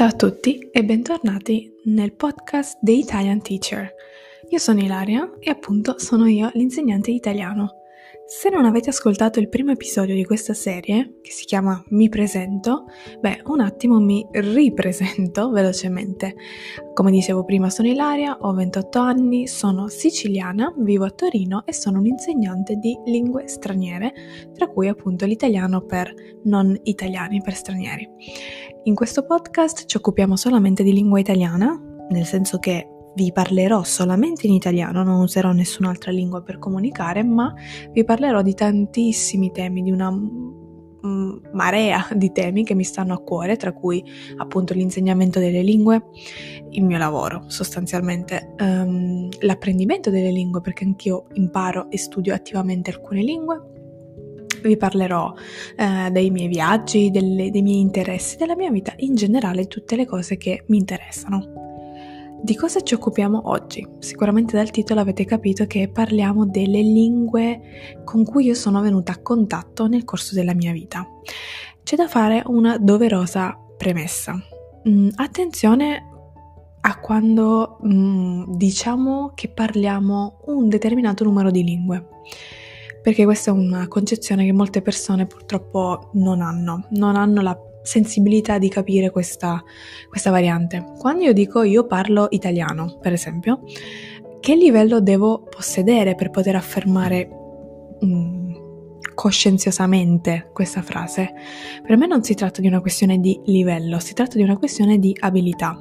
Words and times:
Ciao 0.00 0.08
a 0.08 0.12
tutti 0.12 0.70
e 0.72 0.82
bentornati 0.82 1.70
nel 1.84 2.14
podcast 2.14 2.78
The 2.80 2.92
Italian 2.92 3.42
Teacher. 3.42 3.92
Io 4.48 4.56
sono 4.56 4.80
Ilaria 4.80 5.30
e 5.38 5.50
appunto 5.50 5.98
sono 5.98 6.26
io 6.26 6.50
l'insegnante 6.54 7.10
italiano. 7.10 7.79
Se 8.32 8.48
non 8.48 8.64
avete 8.64 8.90
ascoltato 8.90 9.40
il 9.40 9.48
primo 9.48 9.72
episodio 9.72 10.14
di 10.14 10.24
questa 10.24 10.54
serie, 10.54 11.18
che 11.20 11.32
si 11.32 11.44
chiama 11.44 11.82
Mi 11.88 12.08
presento, 12.08 12.84
beh, 13.18 13.42
un 13.46 13.58
attimo 13.58 13.98
mi 13.98 14.24
ripresento 14.30 15.50
velocemente. 15.50 16.36
Come 16.94 17.10
dicevo 17.10 17.44
prima, 17.44 17.70
sono 17.70 17.88
Ilaria, 17.88 18.36
ho 18.40 18.52
28 18.52 18.98
anni, 19.00 19.48
sono 19.48 19.88
siciliana, 19.88 20.72
vivo 20.78 21.06
a 21.06 21.10
Torino 21.10 21.64
e 21.66 21.72
sono 21.72 21.98
un'insegnante 21.98 22.76
di 22.76 22.96
lingue 23.06 23.48
straniere, 23.48 24.12
tra 24.54 24.68
cui 24.68 24.86
appunto 24.86 25.26
l'italiano 25.26 25.80
per 25.80 26.14
non 26.44 26.78
italiani, 26.84 27.42
per 27.42 27.56
stranieri. 27.56 28.08
In 28.84 28.94
questo 28.94 29.24
podcast 29.24 29.86
ci 29.86 29.96
occupiamo 29.96 30.36
solamente 30.36 30.84
di 30.84 30.92
lingua 30.92 31.18
italiana, 31.18 31.76
nel 32.10 32.24
senso 32.24 32.60
che 32.60 32.86
vi 33.14 33.32
parlerò 33.32 33.82
solamente 33.82 34.46
in 34.46 34.52
italiano, 34.52 35.02
non 35.02 35.20
userò 35.20 35.52
nessun'altra 35.52 36.12
lingua 36.12 36.42
per 36.42 36.58
comunicare, 36.58 37.22
ma 37.22 37.52
vi 37.92 38.04
parlerò 38.04 38.42
di 38.42 38.54
tantissimi 38.54 39.50
temi, 39.50 39.82
di 39.82 39.90
una 39.90 40.10
marea 41.52 42.06
di 42.14 42.30
temi 42.32 42.64
che 42.64 42.74
mi 42.74 42.84
stanno 42.84 43.14
a 43.14 43.18
cuore, 43.18 43.56
tra 43.56 43.72
cui 43.72 44.04
appunto 44.36 44.74
l'insegnamento 44.74 45.38
delle 45.38 45.62
lingue, 45.62 46.08
il 46.70 46.84
mio 46.84 46.98
lavoro 46.98 47.44
sostanzialmente, 47.46 48.54
um, 48.58 49.28
l'apprendimento 49.40 50.10
delle 50.10 50.30
lingue 50.30 50.60
perché 50.60 50.84
anch'io 50.84 51.26
imparo 51.34 51.90
e 51.90 51.98
studio 51.98 52.34
attivamente 52.34 52.90
alcune 52.90 53.22
lingue. 53.22 53.64
Vi 54.62 54.76
parlerò 54.76 55.32
eh, 55.74 56.10
dei 56.10 56.30
miei 56.30 56.48
viaggi, 56.48 57.10
delle, 57.10 57.50
dei 57.50 57.62
miei 57.62 57.80
interessi, 57.80 58.36
della 58.36 58.54
mia 58.54 58.70
vita 58.70 58.92
in 58.96 59.14
generale, 59.14 59.66
tutte 59.66 59.96
le 59.96 60.04
cose 60.04 60.36
che 60.36 60.64
mi 60.66 60.76
interessano. 60.76 61.59
Di 62.42 62.56
cosa 62.56 62.80
ci 62.80 62.94
occupiamo 62.94 63.50
oggi? 63.50 63.86
Sicuramente 63.98 64.56
dal 64.56 64.70
titolo 64.70 65.00
avete 65.00 65.24
capito 65.24 65.66
che 65.66 65.88
parliamo 65.88 66.46
delle 66.46 66.80
lingue 66.80 68.00
con 68.04 68.24
cui 68.24 68.46
io 68.46 68.54
sono 68.54 68.80
venuta 68.80 69.12
a 69.12 69.20
contatto 69.20 69.86
nel 69.86 70.04
corso 70.04 70.34
della 70.34 70.54
mia 70.54 70.72
vita. 70.72 71.06
C'è 71.82 71.96
da 71.96 72.08
fare 72.08 72.42
una 72.46 72.78
doverosa 72.78 73.58
premessa. 73.76 74.40
Mm, 74.88 75.08
attenzione 75.16 76.06
a 76.80 76.98
quando 76.98 77.78
mm, 77.86 78.54
diciamo 78.54 79.32
che 79.34 79.48
parliamo 79.48 80.40
un 80.46 80.68
determinato 80.68 81.24
numero 81.24 81.50
di 81.50 81.62
lingue 81.62 82.08
perché 83.02 83.24
questa 83.24 83.50
è 83.50 83.54
una 83.54 83.88
concezione 83.88 84.44
che 84.44 84.52
molte 84.52 84.82
persone 84.82 85.26
purtroppo 85.26 86.10
non 86.14 86.42
hanno, 86.42 86.86
non 86.90 87.16
hanno 87.16 87.40
la 87.40 87.58
sensibilità 87.82 88.58
di 88.58 88.68
capire 88.68 89.10
questa, 89.10 89.62
questa 90.08 90.30
variante. 90.30 90.84
Quando 90.98 91.24
io 91.24 91.32
dico 91.32 91.62
io 91.62 91.86
parlo 91.86 92.26
italiano, 92.30 92.98
per 93.00 93.12
esempio, 93.12 93.62
che 94.40 94.54
livello 94.54 95.00
devo 95.00 95.42
possedere 95.42 96.14
per 96.14 96.30
poter 96.30 96.56
affermare 96.56 97.28
mm, 98.04 98.50
coscienziosamente 99.14 100.48
questa 100.52 100.82
frase? 100.82 101.32
Per 101.86 101.96
me 101.96 102.06
non 102.06 102.22
si 102.22 102.34
tratta 102.34 102.60
di 102.60 102.66
una 102.66 102.80
questione 102.80 103.18
di 103.18 103.38
livello, 103.44 103.98
si 103.98 104.14
tratta 104.14 104.36
di 104.36 104.42
una 104.42 104.56
questione 104.56 104.98
di 104.98 105.14
abilità. 105.20 105.80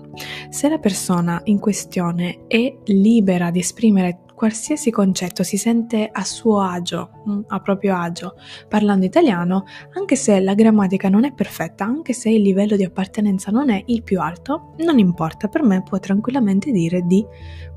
Se 0.49 0.67
la 0.67 0.77
persona 0.77 1.39
in 1.45 1.59
questione 1.59 2.45
è 2.47 2.75
libera 2.85 3.49
di 3.49 3.59
esprimere 3.59 4.19
qualsiasi 4.39 4.89
concetto 4.89 5.43
si 5.43 5.57
sente 5.57 6.07
a 6.09 6.23
suo 6.23 6.61
agio, 6.61 7.09
mm, 7.29 7.39
a 7.47 7.59
proprio 7.59 7.97
agio, 7.97 8.35
parlando 8.69 9.03
italiano, 9.05 9.65
anche 9.95 10.15
se 10.15 10.39
la 10.39 10.53
grammatica 10.53 11.09
non 11.09 11.25
è 11.25 11.33
perfetta, 11.33 11.83
anche 11.83 12.13
se 12.13 12.29
il 12.29 12.41
livello 12.41 12.77
di 12.77 12.85
appartenenza 12.85 13.51
non 13.51 13.69
è 13.69 13.83
il 13.87 14.01
più 14.01 14.21
alto, 14.21 14.75
non 14.77 14.97
importa, 14.97 15.49
per 15.49 15.63
me 15.63 15.83
può 15.83 15.99
tranquillamente 15.99 16.71
dire 16.71 17.01
di 17.01 17.21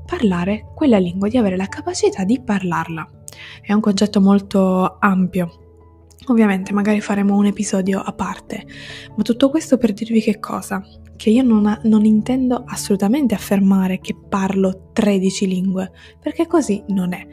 parlare 0.05 0.67
quella 0.73 0.99
lingua, 0.99 1.27
di 1.27 1.37
avere 1.37 1.57
la 1.57 1.67
capacità 1.67 2.23
di 2.23 2.39
parlarla. 2.41 3.09
È 3.61 3.73
un 3.73 3.81
concetto 3.81 4.21
molto 4.21 4.95
ampio, 4.99 5.57
Ovviamente 6.27 6.71
magari 6.71 7.01
faremo 7.01 7.35
un 7.35 7.47
episodio 7.47 7.99
a 7.99 8.13
parte, 8.13 8.65
ma 9.13 9.23
tutto 9.23 9.49
questo 9.49 9.77
per 9.77 9.91
dirvi 9.91 10.21
che 10.21 10.39
cosa? 10.39 10.81
Che 11.23 11.29
io 11.29 11.41
non, 11.41 11.79
non, 11.83 12.03
intendo 12.03 12.65
assolutamente 12.67 13.33
affermare 13.33 14.01
che 14.01 14.13
parlo 14.13 14.89
13 14.91 15.47
lingue, 15.47 15.89
perché 16.19 16.47
così 16.47 16.83
non 16.89 17.13
è. 17.13 17.25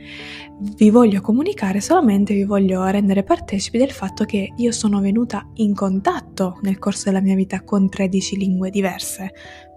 Vi 0.60 0.90
voglio 0.90 1.20
comunicare 1.20 1.80
solamente, 1.80 2.32
vi 2.32 2.44
voglio 2.44 2.86
rendere 2.86 3.24
partecipi 3.24 3.78
del 3.78 3.90
fatto 3.90 4.24
che 4.24 4.52
io 4.54 4.70
sono 4.70 5.00
venuta 5.00 5.44
in 5.54 5.74
contatto 5.74 6.60
nel 6.62 6.78
corso 6.78 7.06
della 7.06 7.20
mia 7.20 7.34
vita 7.34 7.64
con 7.64 7.88
13 7.88 8.36
lingue 8.36 8.70
diverse, 8.70 9.32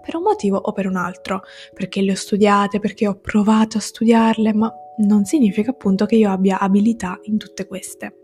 per 0.06 0.16
un 0.16 0.22
motivo 0.22 0.58
o 0.58 0.72
per 0.74 0.86
un 0.86 0.96
altro, 0.96 1.42
perché 1.74 2.04
le 2.04 2.12
ho 2.12 2.16
studiate, 2.16 2.80
perché 2.80 3.08
ho 3.08 3.18
provato 3.20 3.80
a 3.80 3.82
studiarle, 3.82 4.54
ma 4.54 4.72
non 4.98 5.26
significa 5.26 5.72
appunto 5.72 6.06
che 6.06 6.18
io 6.18 6.30
abbia 6.30 6.60
abilità 6.60 7.20
in 7.24 7.38
tutte 7.38 7.66
queste. 7.66 8.18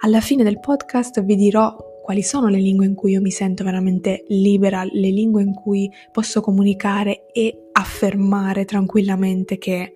Alla 0.00 0.20
fine 0.20 0.44
del 0.44 0.60
podcast 0.60 1.24
vi 1.24 1.36
dirò 1.36 1.74
quali 2.06 2.22
sono 2.22 2.46
le 2.46 2.58
lingue 2.58 2.86
in 2.86 2.94
cui 2.94 3.10
io 3.10 3.20
mi 3.20 3.32
sento 3.32 3.64
veramente 3.64 4.26
libera, 4.28 4.84
le 4.84 5.10
lingue 5.10 5.42
in 5.42 5.52
cui 5.52 5.90
posso 6.12 6.40
comunicare 6.40 7.26
e 7.32 7.70
affermare 7.72 8.64
tranquillamente 8.64 9.58
che 9.58 9.92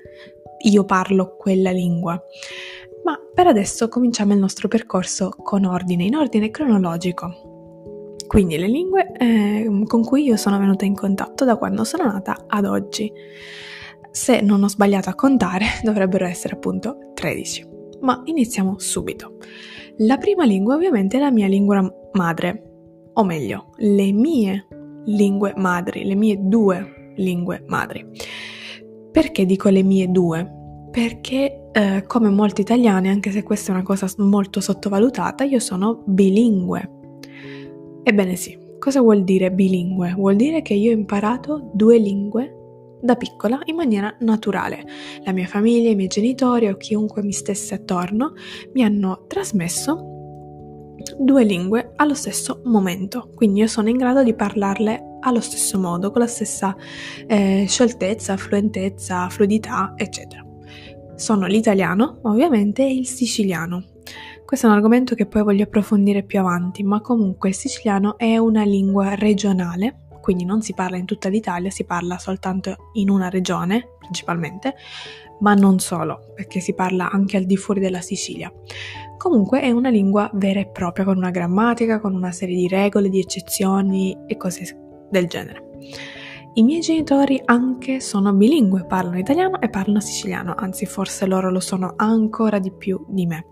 io 0.59 0.85
parlo 0.85 1.37
quella 1.39 1.71
lingua. 1.71 2.21
Ma 3.05 3.17
per 3.33 3.47
adesso 3.47 3.89
cominciamo 3.89 4.33
il 4.33 4.41
nostro 4.41 4.67
percorso 4.67 5.29
con 5.41 5.65
ordine, 5.65 6.03
in 6.03 6.17
ordine 6.17 6.51
cronologico. 6.51 8.17
Quindi 8.27 8.59
le 8.59 8.67
lingue 8.67 9.13
eh, 9.17 9.71
con 9.87 10.03
cui 10.03 10.25
io 10.25 10.37
sono 10.37 10.59
venuta 10.59 10.85
in 10.85 10.97
contatto 10.97 11.45
da 11.45 11.55
quando 11.55 11.85
sono 11.85 12.07
nata 12.07 12.45
ad 12.49 12.65
oggi. 12.65 13.09
Se 14.11 14.41
non 14.41 14.65
ho 14.65 14.69
sbagliato 14.69 15.11
a 15.11 15.15
contare, 15.15 15.65
dovrebbero 15.85 16.25
essere 16.25 16.57
appunto 16.57 17.13
13. 17.15 17.69
Ma 18.01 18.21
iniziamo 18.25 18.81
subito. 18.81 19.37
La 19.99 20.17
prima 20.17 20.45
lingua 20.45 20.75
ovviamente 20.75 21.19
è 21.19 21.21
la 21.21 21.31
mia 21.31 21.47
lingua 21.47 22.00
madre, 22.13 22.63
o 23.15 23.25
meglio, 23.25 23.71
le 23.77 24.13
mie 24.13 24.67
lingue 25.07 25.55
madri, 25.57 26.05
le 26.05 26.15
mie 26.15 26.37
due 26.41 27.13
lingue 27.17 27.65
madri. 27.67 28.07
Perché 29.11 29.45
dico 29.45 29.69
le 29.69 29.83
mie 29.83 30.11
due? 30.11 30.49
Perché 30.91 31.71
eh, 31.73 32.05
come 32.07 32.31
molti 32.31 32.61
italiani, 32.61 33.09
anche 33.09 33.31
se 33.31 33.43
questa 33.43 33.73
è 33.73 33.75
una 33.75 33.85
cosa 33.85 34.09
molto 34.19 34.61
sottovalutata, 34.61 35.45
io 35.45 35.59
sono 35.59 36.03
bilingue. 36.07 36.91
Ebbene 38.03 38.37
sì, 38.37 38.59
cosa 38.79 39.01
vuol 39.01 39.25
dire 39.25 39.53
bilingue? 39.53 40.15
Vuol 40.15 40.37
dire 40.37 40.63
che 40.63 40.75
io 40.75 40.91
ho 40.91 40.95
imparato 40.95 41.71
due 41.73 41.99
lingue 41.99 42.55
da 43.01 43.17
piccola 43.17 43.61
in 43.65 43.77
maniera 43.77 44.15
naturale. 44.21 44.85
La 45.25 45.33
mia 45.33 45.47
famiglia, 45.47 45.91
i 45.91 45.95
miei 45.95 46.09
genitori 46.09 46.69
o 46.69 46.77
chiunque 46.77 47.23
mi 47.23 47.33
stesse 47.33 47.75
attorno 47.75 48.35
mi 48.75 48.83
hanno 48.83 49.25
trasmesso 49.27 50.10
due 51.19 51.45
lingue 51.45 51.93
allo 51.97 52.15
stesso 52.15 52.63
momento, 52.65 53.31
quindi 53.35 53.61
io 53.61 53.67
sono 53.67 53.89
in 53.89 53.97
grado 53.97 54.23
di 54.23 54.35
parlarle 54.35 55.19
allo 55.21 55.41
stesso 55.41 55.79
modo, 55.79 56.11
con 56.11 56.21
la 56.21 56.27
stessa 56.27 56.75
eh, 57.27 57.67
scioltezza, 57.69 58.37
fluentezza, 58.37 59.29
fluidità, 59.29 59.93
eccetera. 59.97 60.45
Sono 61.17 61.47
l'italiano, 61.47 62.21
ovviamente, 62.23 62.83
e 62.83 62.95
il 62.95 63.07
siciliano. 63.07 63.85
Questo 64.45 64.67
è 64.67 64.71
un 64.71 64.77
argomento 64.77 65.15
che 65.15 65.27
poi 65.27 65.43
voglio 65.43 65.65
approfondire 65.65 66.25
più 66.25 66.41
avanti, 66.41 66.83
ma 66.83 67.01
comunque 67.01 67.51
il 67.51 67.55
siciliano 67.55 68.17
è 68.17 68.37
una 68.39 68.65
lingua 68.65 69.15
regionale 69.15 70.01
quindi 70.21 70.45
non 70.45 70.63
si 70.63 70.75
parla 70.75 70.97
in 70.97 71.07
tutta 71.07 71.29
l'Italia, 71.29 71.71
si 71.71 71.85
parla 71.85 72.19
soltanto 72.19 72.91
in 72.93 73.11
una 73.11 73.29
regione 73.29 73.97
principalmente, 73.99 74.75
ma 75.41 75.55
non 75.55 75.79
solo, 75.79 76.33
perché 76.35 76.61
si 76.61 76.75
parla 76.75 77.11
anche 77.11 77.37
al 77.37 77.45
di 77.45 77.57
fuori 77.57 77.81
della 77.81 78.01
Sicilia. 78.01 78.53
Comunque 79.21 79.61
è 79.61 79.71
una 79.71 79.91
lingua 79.91 80.31
vera 80.33 80.61
e 80.61 80.69
propria, 80.69 81.05
con 81.05 81.19
una 81.19 81.29
grammatica, 81.29 82.01
con 82.01 82.15
una 82.15 82.33
serie 82.33 82.57
di 82.57 82.69
regole, 82.69 83.11
di 83.11 83.19
eccezioni 83.19 84.17
e 84.27 84.39
cose 84.39 85.05
del 85.11 85.27
genere. 85.27 85.63
I 86.55 86.63
miei 86.63 86.81
genitori 86.81 87.39
anche 87.45 88.01
sono 88.01 88.33
bilingue, 88.33 88.87
parlano 88.87 89.19
italiano 89.19 89.61
e 89.61 89.69
parlano 89.69 90.01
siciliano, 90.01 90.55
anzi 90.57 90.87
forse 90.87 91.27
loro 91.27 91.51
lo 91.51 91.61
sono 91.61 91.93
ancora 91.97 92.59
di 92.59 92.73
più 92.73 93.05
di 93.09 93.27
me. 93.27 93.45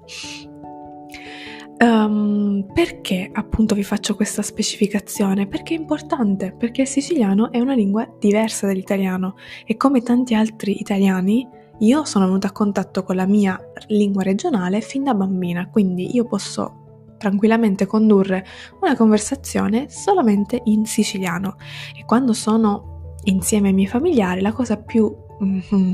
Um, 1.81 2.67
perché 2.73 3.29
appunto 3.31 3.75
vi 3.75 3.85
faccio 3.85 4.14
questa 4.14 4.41
specificazione? 4.41 5.47
Perché 5.49 5.75
è 5.75 5.79
importante, 5.79 6.55
perché 6.56 6.81
il 6.81 6.88
siciliano 6.88 7.53
è 7.53 7.61
una 7.61 7.75
lingua 7.75 8.11
diversa 8.19 8.67
dall'italiano 8.67 9.35
e 9.67 9.76
come 9.76 10.00
tanti 10.00 10.35
altri 10.35 10.81
italiani 10.81 11.47
io 11.80 12.04
sono 12.04 12.26
venuta 12.26 12.48
a 12.48 12.52
contatto 12.52 13.02
con 13.02 13.16
la 13.16 13.26
mia 13.26 13.58
lingua 13.88 14.22
regionale 14.22 14.80
fin 14.80 15.04
da 15.04 15.14
bambina, 15.14 15.69
quindi 15.69 16.14
io 16.14 16.25
posso 16.25 16.86
tranquillamente 17.19 17.86
condurre 17.86 18.44
una 18.80 18.96
conversazione 18.96 19.88
solamente 19.90 20.60
in 20.64 20.86
siciliano 20.86 21.56
e 21.96 22.04
quando 22.04 22.32
sono 22.32 23.16
insieme 23.25 23.69
ai 23.69 23.75
miei 23.75 23.88
familiari 23.88 24.40
la 24.40 24.52
cosa 24.52 24.76
più 24.76 25.12
mm, 25.44 25.92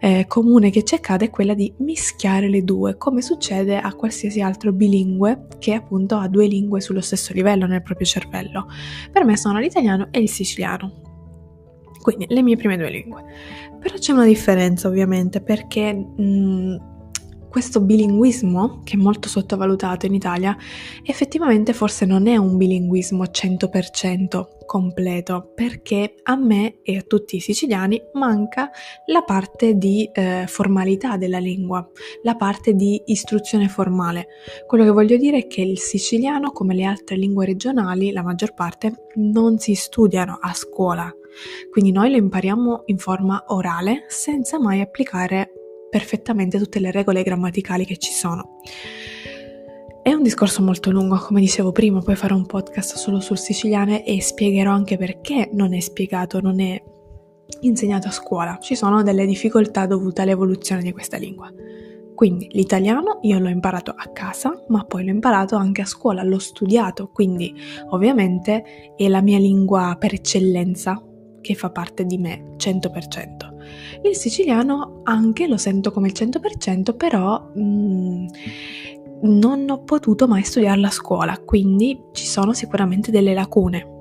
eh, 0.00 0.26
comune 0.28 0.70
che 0.70 0.84
ci 0.84 0.94
accade 0.94 1.26
è 1.26 1.30
quella 1.30 1.54
di 1.54 1.72
mischiare 1.78 2.48
le 2.48 2.62
due, 2.62 2.96
come 2.96 3.22
succede 3.22 3.78
a 3.78 3.92
qualsiasi 3.94 4.40
altro 4.40 4.72
bilingue 4.72 5.48
che 5.58 5.74
appunto 5.74 6.16
ha 6.16 6.28
due 6.28 6.46
lingue 6.46 6.80
sullo 6.80 7.00
stesso 7.00 7.32
livello 7.32 7.66
nel 7.66 7.82
proprio 7.82 8.06
cervello. 8.06 8.68
Per 9.10 9.24
me 9.24 9.36
sono 9.36 9.58
l'italiano 9.58 10.08
e 10.10 10.20
il 10.20 10.28
siciliano. 10.28 11.08
Quindi 12.00 12.26
le 12.28 12.42
mie 12.42 12.56
prime 12.56 12.78
due 12.78 12.90
lingue. 12.90 13.24
Però 13.80 13.96
c'è 13.96 14.12
una 14.12 14.26
differenza 14.26 14.88
ovviamente 14.88 15.40
perché 15.40 15.92
mh, 15.92 16.22
mm, 16.22 16.76
questo 17.50 17.80
bilinguismo, 17.80 18.80
che 18.84 18.94
è 18.94 18.96
molto 18.96 19.28
sottovalutato 19.28 20.06
in 20.06 20.14
Italia, 20.14 20.56
effettivamente 21.04 21.72
forse 21.72 22.06
non 22.06 22.26
è 22.28 22.36
un 22.36 22.56
bilinguismo 22.56 23.24
100% 23.24 24.58
completo, 24.64 25.50
perché 25.52 26.14
a 26.22 26.36
me 26.36 26.80
e 26.84 26.96
a 26.98 27.02
tutti 27.02 27.36
i 27.36 27.40
siciliani 27.40 28.00
manca 28.12 28.70
la 29.06 29.22
parte 29.22 29.74
di 29.74 30.08
eh, 30.12 30.44
formalità 30.46 31.16
della 31.16 31.40
lingua, 31.40 31.86
la 32.22 32.36
parte 32.36 32.74
di 32.74 33.02
istruzione 33.06 33.68
formale. 33.68 34.28
Quello 34.68 34.84
che 34.84 34.90
voglio 34.90 35.16
dire 35.16 35.38
è 35.38 35.46
che 35.48 35.62
il 35.62 35.80
siciliano, 35.80 36.52
come 36.52 36.74
le 36.74 36.84
altre 36.84 37.16
lingue 37.16 37.46
regionali, 37.46 38.12
la 38.12 38.22
maggior 38.22 38.54
parte, 38.54 39.08
non 39.16 39.58
si 39.58 39.74
studiano 39.74 40.38
a 40.40 40.54
scuola. 40.54 41.12
Quindi 41.70 41.90
noi 41.90 42.10
lo 42.10 42.16
impariamo 42.16 42.82
in 42.86 42.98
forma 42.98 43.42
orale 43.48 44.04
senza 44.08 44.60
mai 44.60 44.80
applicare 44.80 45.59
perfettamente 45.90 46.58
tutte 46.58 46.78
le 46.78 46.90
regole 46.90 47.22
grammaticali 47.22 47.84
che 47.84 47.98
ci 47.98 48.12
sono. 48.12 48.60
È 50.02 50.12
un 50.12 50.22
discorso 50.22 50.62
molto 50.62 50.90
lungo, 50.90 51.18
come 51.18 51.40
dicevo 51.40 51.72
prima, 51.72 52.00
poi 52.00 52.16
farò 52.16 52.34
un 52.34 52.46
podcast 52.46 52.96
solo 52.96 53.20
sul 53.20 53.36
siciliano 53.36 54.02
e 54.02 54.22
spiegherò 54.22 54.72
anche 54.72 54.96
perché 54.96 55.50
non 55.52 55.74
è 55.74 55.80
spiegato, 55.80 56.40
non 56.40 56.58
è 56.60 56.82
insegnato 57.60 58.08
a 58.08 58.12
scuola. 58.12 58.58
Ci 58.60 58.74
sono 58.74 59.02
delle 59.02 59.26
difficoltà 59.26 59.86
dovute 59.86 60.22
all'evoluzione 60.22 60.82
di 60.82 60.92
questa 60.92 61.18
lingua. 61.18 61.52
Quindi 62.14 62.48
l'italiano 62.52 63.18
io 63.22 63.38
l'ho 63.38 63.48
imparato 63.48 63.92
a 63.96 64.08
casa, 64.12 64.64
ma 64.68 64.84
poi 64.84 65.04
l'ho 65.04 65.10
imparato 65.10 65.56
anche 65.56 65.82
a 65.82 65.86
scuola, 65.86 66.22
l'ho 66.22 66.38
studiato, 66.38 67.08
quindi 67.08 67.54
ovviamente 67.90 68.94
è 68.96 69.08
la 69.08 69.22
mia 69.22 69.38
lingua 69.38 69.96
per 69.98 70.14
eccellenza 70.14 71.02
che 71.40 71.54
fa 71.54 71.70
parte 71.70 72.04
di 72.04 72.18
me 72.18 72.54
100%. 72.56 73.49
Il 74.02 74.16
siciliano 74.16 75.00
anche 75.04 75.46
lo 75.46 75.56
sento 75.56 75.90
come 75.90 76.08
il 76.08 76.14
100%, 76.16 76.96
però 76.96 77.50
mm, 77.58 78.26
non 79.22 79.68
ho 79.68 79.82
potuto 79.82 80.26
mai 80.26 80.42
studiarlo 80.42 80.86
a 80.86 80.90
scuola, 80.90 81.38
quindi 81.38 82.00
ci 82.12 82.26
sono 82.26 82.52
sicuramente 82.52 83.10
delle 83.10 83.34
lacune. 83.34 83.98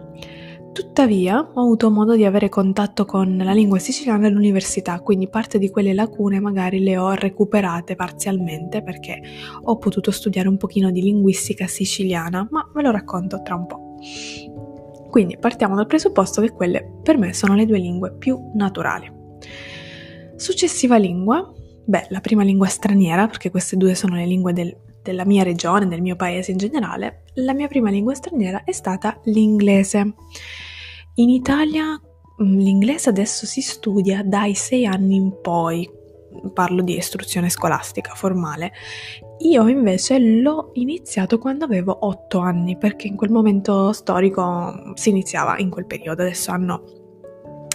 Tuttavia 0.71 1.39
ho 1.39 1.61
avuto 1.61 1.89
modo 1.89 2.15
di 2.15 2.23
avere 2.23 2.47
contatto 2.47 3.03
con 3.03 3.35
la 3.37 3.51
lingua 3.51 3.79
siciliana 3.79 4.27
all'università, 4.27 5.01
quindi 5.01 5.27
parte 5.27 5.57
di 5.57 5.69
quelle 5.69 5.93
lacune 5.93 6.39
magari 6.39 6.79
le 6.79 6.97
ho 6.97 7.11
recuperate 7.11 7.95
parzialmente 7.95 8.81
perché 8.81 9.19
ho 9.63 9.77
potuto 9.77 10.11
studiare 10.11 10.47
un 10.47 10.57
pochino 10.57 10.91
di 10.91 11.01
linguistica 11.01 11.67
siciliana, 11.67 12.47
ma 12.51 12.69
ve 12.73 12.81
lo 12.81 12.91
racconto 12.91 13.41
tra 13.41 13.55
un 13.55 13.65
po'. 13.65 13.95
Quindi 15.09 15.37
partiamo 15.37 15.75
dal 15.75 15.87
presupposto 15.87 16.39
che 16.39 16.51
quelle 16.51 16.99
per 17.01 17.17
me 17.17 17.33
sono 17.33 17.55
le 17.55 17.65
due 17.65 17.79
lingue 17.79 18.13
più 18.13 18.39
naturali. 18.53 19.18
Successiva 20.35 20.97
lingua, 20.97 21.53
beh, 21.85 22.07
la 22.09 22.19
prima 22.21 22.43
lingua 22.43 22.67
straniera, 22.67 23.27
perché 23.27 23.49
queste 23.49 23.75
due 23.75 23.95
sono 23.95 24.15
le 24.15 24.25
lingue 24.25 24.53
del, 24.53 24.75
della 25.01 25.25
mia 25.25 25.43
regione, 25.43 25.87
del 25.87 26.01
mio 26.01 26.15
paese 26.15 26.51
in 26.51 26.57
generale, 26.57 27.23
la 27.35 27.53
mia 27.53 27.67
prima 27.67 27.89
lingua 27.89 28.13
straniera 28.13 28.63
è 28.63 28.71
stata 28.71 29.19
l'inglese. 29.25 30.13
In 31.15 31.29
Italia 31.29 31.99
mm, 32.41 32.57
l'inglese 32.57 33.09
adesso 33.09 33.45
si 33.45 33.61
studia 33.61 34.23
dai 34.23 34.53
sei 34.53 34.85
anni 34.85 35.15
in 35.15 35.41
poi, 35.41 35.89
parlo 36.53 36.81
di 36.81 36.95
istruzione 36.95 37.49
scolastica 37.49 38.13
formale. 38.13 38.71
Io 39.39 39.67
invece 39.67 40.19
l'ho 40.19 40.71
iniziato 40.73 41.37
quando 41.37 41.65
avevo 41.65 41.97
otto 42.01 42.39
anni, 42.39 42.77
perché 42.77 43.07
in 43.07 43.15
quel 43.15 43.31
momento 43.31 43.93
storico 43.93 44.93
si 44.95 45.09
iniziava 45.09 45.57
in 45.57 45.69
quel 45.69 45.85
periodo, 45.85 46.21
adesso 46.21 46.51
hanno 46.51 46.98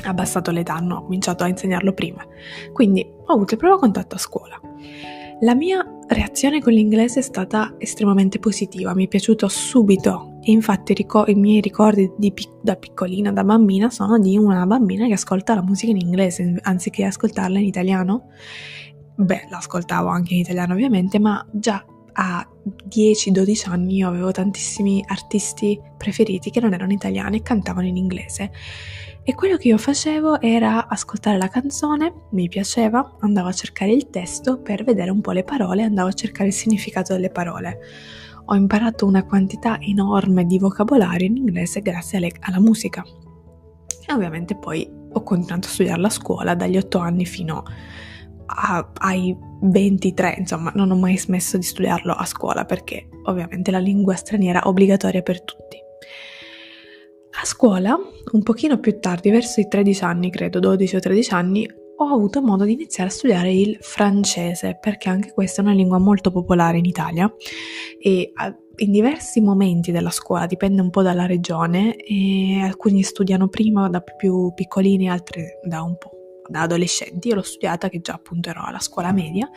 abbassato 0.04 0.50
l'età, 0.50 0.74
hanno 0.74 1.02
cominciato 1.02 1.44
a 1.44 1.48
insegnarlo 1.48 1.92
prima. 1.92 2.24
Quindi 2.72 3.06
ho 3.26 3.32
avuto 3.32 3.54
il 3.54 3.60
primo 3.60 3.76
contatto 3.76 4.16
a 4.16 4.18
scuola. 4.18 4.60
La 5.40 5.54
mia 5.54 5.84
reazione 6.06 6.60
con 6.60 6.72
l'inglese 6.72 7.18
è 7.18 7.22
stata 7.22 7.74
estremamente 7.78 8.38
positiva, 8.38 8.94
mi 8.94 9.06
è 9.06 9.08
piaciuto 9.08 9.48
subito 9.48 10.38
e 10.42 10.52
infatti 10.52 10.94
ricor- 10.94 11.28
i 11.28 11.34
miei 11.34 11.60
ricordi 11.60 12.10
pic- 12.32 12.62
da 12.62 12.76
piccolina, 12.76 13.32
da 13.32 13.42
bambina, 13.42 13.90
sono 13.90 14.18
di 14.18 14.38
una 14.38 14.64
bambina 14.64 15.06
che 15.06 15.14
ascolta 15.14 15.54
la 15.54 15.62
musica 15.62 15.90
in 15.90 15.98
inglese 15.98 16.58
anziché 16.62 17.04
ascoltarla 17.04 17.58
in 17.58 17.66
italiano. 17.66 18.28
Beh, 19.16 19.46
l'ascoltavo 19.50 20.08
anche 20.08 20.34
in 20.34 20.40
italiano 20.40 20.74
ovviamente, 20.74 21.18
ma 21.18 21.44
già 21.50 21.84
a 22.16 22.46
10-12 22.88 23.68
anni 23.68 23.96
io 23.96 24.08
avevo 24.08 24.30
tantissimi 24.30 25.04
artisti 25.06 25.80
preferiti 25.96 26.50
che 26.50 26.60
non 26.60 26.72
erano 26.72 26.92
italiani 26.92 27.38
e 27.38 27.42
cantavano 27.42 27.86
in 27.86 27.96
inglese 27.96 28.50
e 29.26 29.34
quello 29.34 29.56
che 29.56 29.68
io 29.68 29.78
facevo 29.78 30.38
era 30.42 30.86
ascoltare 30.86 31.38
la 31.38 31.48
canzone, 31.48 32.12
mi 32.32 32.46
piaceva, 32.48 33.16
andavo 33.20 33.48
a 33.48 33.52
cercare 33.52 33.90
il 33.90 34.10
testo 34.10 34.60
per 34.60 34.84
vedere 34.84 35.10
un 35.10 35.22
po' 35.22 35.32
le 35.32 35.44
parole, 35.44 35.82
andavo 35.82 36.08
a 36.08 36.12
cercare 36.12 36.50
il 36.50 36.54
significato 36.54 37.14
delle 37.14 37.30
parole. 37.30 37.78
Ho 38.44 38.54
imparato 38.54 39.06
una 39.06 39.24
quantità 39.24 39.80
enorme 39.80 40.44
di 40.44 40.58
vocabolario 40.58 41.26
in 41.26 41.38
inglese 41.38 41.80
grazie 41.80 42.18
alle, 42.18 42.32
alla 42.40 42.60
musica. 42.60 43.02
E 44.06 44.12
ovviamente 44.12 44.56
poi 44.56 44.86
ho 45.10 45.22
continuato 45.22 45.68
a 45.68 45.70
studiarla 45.70 46.06
a 46.06 46.10
scuola 46.10 46.54
dagli 46.54 46.76
8 46.76 46.98
anni 46.98 47.24
fino 47.24 47.62
a, 48.44 48.90
ai 48.98 49.34
23, 49.62 50.34
insomma, 50.36 50.70
non 50.74 50.90
ho 50.90 50.96
mai 50.96 51.16
smesso 51.16 51.56
di 51.56 51.64
studiarlo 51.64 52.12
a 52.12 52.26
scuola 52.26 52.66
perché 52.66 53.08
ovviamente 53.22 53.70
la 53.70 53.78
lingua 53.78 54.16
straniera 54.16 54.62
è 54.62 54.66
obbligatoria 54.66 55.22
per 55.22 55.42
tutti. 55.42 55.83
A 57.40 57.44
scuola, 57.44 57.98
un 58.32 58.42
pochino 58.42 58.78
più 58.78 58.98
tardi, 59.00 59.30
verso 59.30 59.60
i 59.60 59.68
13 59.68 60.04
anni, 60.04 60.30
credo, 60.30 60.60
12 60.60 60.96
o 60.96 61.00
13 61.00 61.32
anni, 61.32 61.68
ho 61.96 62.06
avuto 62.06 62.42
modo 62.42 62.64
di 62.64 62.72
iniziare 62.72 63.10
a 63.10 63.12
studiare 63.12 63.52
il 63.52 63.76
francese, 63.80 64.78
perché 64.80 65.08
anche 65.08 65.32
questa 65.32 65.60
è 65.60 65.64
una 65.64 65.74
lingua 65.74 65.98
molto 65.98 66.30
popolare 66.30 66.78
in 66.78 66.84
Italia 66.84 67.32
e 68.00 68.32
in 68.76 68.90
diversi 68.90 69.40
momenti 69.40 69.92
della 69.92 70.10
scuola, 70.10 70.46
dipende 70.46 70.80
un 70.80 70.90
po' 70.90 71.02
dalla 71.02 71.26
regione, 71.26 71.96
alcuni 72.62 73.02
studiano 73.02 73.48
prima 73.48 73.88
da 73.88 74.00
più 74.00 74.52
piccolini, 74.54 75.08
altri 75.08 75.44
da 75.64 75.82
un 75.82 75.96
po' 75.96 76.10
da 76.48 76.62
adolescenti. 76.62 77.28
Io 77.28 77.36
l'ho 77.36 77.42
studiata 77.42 77.88
che 77.88 78.00
già 78.00 78.14
appunto 78.14 78.50
ero 78.50 78.62
alla 78.64 78.80
scuola 78.80 79.12
media 79.12 79.48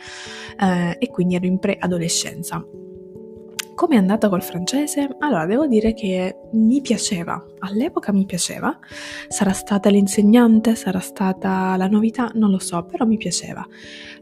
eh, 0.58 0.96
e 0.98 1.08
quindi 1.08 1.34
ero 1.34 1.46
in 1.46 1.58
preadolescenza. 1.58 2.64
Come 3.78 3.94
è 3.94 3.98
andata 3.98 4.28
col 4.28 4.42
francese? 4.42 5.08
Allora, 5.20 5.46
devo 5.46 5.68
dire 5.68 5.94
che 5.94 6.36
mi 6.54 6.80
piaceva, 6.80 7.40
all'epoca 7.60 8.10
mi 8.12 8.24
piaceva, 8.26 8.76
sarà 9.28 9.52
stata 9.52 9.88
l'insegnante, 9.88 10.74
sarà 10.74 10.98
stata 10.98 11.76
la 11.76 11.86
novità, 11.86 12.28
non 12.34 12.50
lo 12.50 12.58
so, 12.58 12.84
però 12.86 13.06
mi 13.06 13.16
piaceva. 13.16 13.64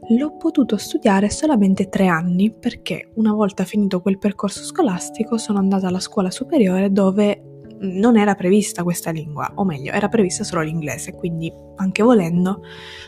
L'ho 0.09 0.37
potuto 0.37 0.77
studiare 0.77 1.31
solamente 1.31 1.89
tre 1.89 2.05
anni 2.05 2.53
perché 2.53 3.09
una 3.15 3.33
volta 3.33 3.63
finito 3.63 3.99
quel 3.99 4.19
percorso 4.19 4.61
scolastico 4.61 5.39
sono 5.39 5.57
andata 5.57 5.87
alla 5.87 5.99
scuola 5.99 6.29
superiore 6.29 6.91
dove 6.91 7.41
non 7.79 8.15
era 8.15 8.35
prevista 8.35 8.83
questa 8.83 9.09
lingua, 9.09 9.53
o 9.55 9.65
meglio, 9.65 9.91
era 9.91 10.07
prevista 10.07 10.43
solo 10.43 10.61
l'inglese, 10.61 11.13
quindi 11.13 11.51
anche 11.77 12.03
volendo 12.03 12.61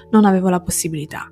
non 0.09 0.25
avevo 0.25 0.49
la 0.49 0.61
possibilità. 0.61 1.29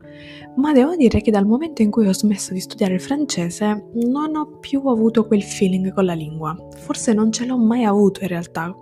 Ma 0.57 0.73
devo 0.73 0.95
dire 0.95 1.21
che 1.21 1.29
dal 1.29 1.45
momento 1.45 1.83
in 1.83 1.91
cui 1.91 2.07
ho 2.07 2.13
smesso 2.13 2.53
di 2.53 2.59
studiare 2.59 2.95
il 2.95 3.01
francese 3.01 3.89
non 3.93 4.35
ho 4.35 4.57
più 4.59 4.81
avuto 4.87 5.27
quel 5.27 5.43
feeling 5.43 5.93
con 5.93 6.05
la 6.05 6.13
lingua. 6.13 6.55
Forse 6.77 7.13
non 7.13 7.31
ce 7.31 7.45
l'ho 7.45 7.57
mai 7.57 7.83
avuto 7.83 8.21
in 8.21 8.27
realtà. 8.27 8.75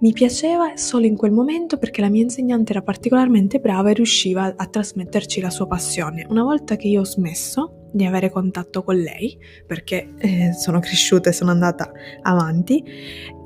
Mi 0.00 0.12
piaceva 0.12 0.76
solo 0.76 1.06
in 1.06 1.16
quel 1.16 1.30
momento 1.30 1.78
perché 1.78 2.00
la 2.00 2.08
mia 2.08 2.22
insegnante 2.22 2.72
era 2.72 2.82
particolarmente 2.82 3.60
brava 3.60 3.90
e 3.90 3.94
riusciva 3.94 4.54
a 4.56 4.66
trasmetterci 4.66 5.40
la 5.40 5.50
sua 5.50 5.68
passione. 5.68 6.26
Una 6.28 6.42
volta 6.42 6.74
che 6.74 6.88
io 6.88 7.02
ho 7.02 7.04
smesso, 7.04 7.90
di 7.92 8.04
avere 8.04 8.30
contatto 8.30 8.82
con 8.82 8.96
lei 8.96 9.38
perché 9.66 10.14
eh, 10.18 10.52
sono 10.54 10.80
cresciuta 10.80 11.28
e 11.30 11.32
sono 11.32 11.50
andata 11.52 11.92
avanti, 12.22 12.82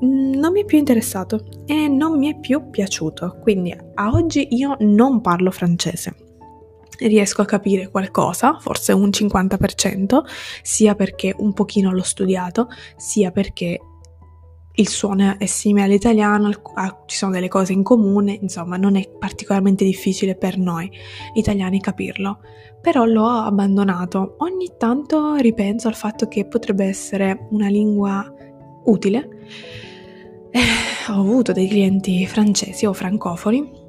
mm, 0.03 0.33
non 0.33 0.53
mi 0.53 0.61
è 0.61 0.65
più 0.65 0.79
interessato 0.79 1.45
e 1.67 1.87
non 1.87 2.17
mi 2.17 2.33
è 2.33 2.39
più 2.39 2.71
piaciuto. 2.71 3.37
Quindi 3.43 3.75
a 3.93 4.09
oggi 4.09 4.55
io 4.55 4.75
non 4.79 5.21
parlo 5.21 5.51
francese. 5.51 6.26
Riesco 6.99 7.41
a 7.41 7.45
capire 7.45 7.89
qualcosa, 7.89 8.57
forse 8.59 8.91
un 8.93 9.09
50%, 9.09 10.23
sia 10.61 10.95
perché 10.95 11.35
un 11.37 11.53
pochino 11.53 11.91
l'ho 11.91 12.03
studiato, 12.03 12.67
sia 12.95 13.31
perché 13.31 13.79
il 14.79 14.87
suono 14.87 15.37
è 15.39 15.45
simile 15.47 15.85
all'italiano, 15.85 16.51
ci 17.07 17.17
sono 17.17 17.31
delle 17.31 17.47
cose 17.47 17.73
in 17.73 17.81
comune, 17.81 18.37
insomma 18.39 18.77
non 18.77 18.95
è 18.95 19.09
particolarmente 19.09 19.83
difficile 19.83 20.35
per 20.35 20.57
noi 20.57 20.89
italiani 21.33 21.81
capirlo, 21.81 22.39
però 22.79 23.05
l'ho 23.05 23.27
abbandonato. 23.27 24.35
Ogni 24.39 24.73
tanto 24.77 25.35
ripenso 25.35 25.87
al 25.87 25.95
fatto 25.95 26.27
che 26.27 26.45
potrebbe 26.45 26.85
essere 26.85 27.47
una 27.49 27.69
lingua 27.69 28.31
utile. 28.85 29.29
Eh, 30.51 31.11
ho 31.11 31.19
avuto 31.19 31.53
dei 31.53 31.67
clienti 31.67 32.25
francesi 32.27 32.85
o 32.85 32.93
francofoni 32.93 33.85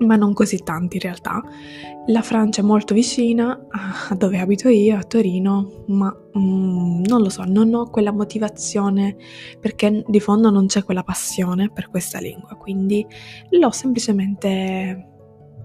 ma 0.00 0.16
non 0.16 0.32
così 0.32 0.58
tanti 0.58 0.96
in 0.96 1.02
realtà. 1.02 1.42
La 2.06 2.22
Francia 2.22 2.62
è 2.62 2.64
molto 2.64 2.94
vicina 2.94 3.66
a 3.70 4.14
dove 4.14 4.38
abito 4.38 4.68
io, 4.68 4.96
a 4.96 5.02
Torino, 5.02 5.84
ma 5.88 6.14
mm, 6.38 7.02
non 7.04 7.22
lo 7.22 7.28
so, 7.28 7.44
non 7.44 7.72
ho 7.74 7.90
quella 7.90 8.12
motivazione 8.12 9.16
perché 9.60 10.04
di 10.06 10.20
fondo 10.20 10.50
non 10.50 10.66
c'è 10.66 10.82
quella 10.82 11.02
passione 11.02 11.70
per 11.70 11.90
questa 11.90 12.18
lingua, 12.18 12.56
quindi 12.56 13.06
l'ho 13.50 13.70
semplicemente 13.70 15.06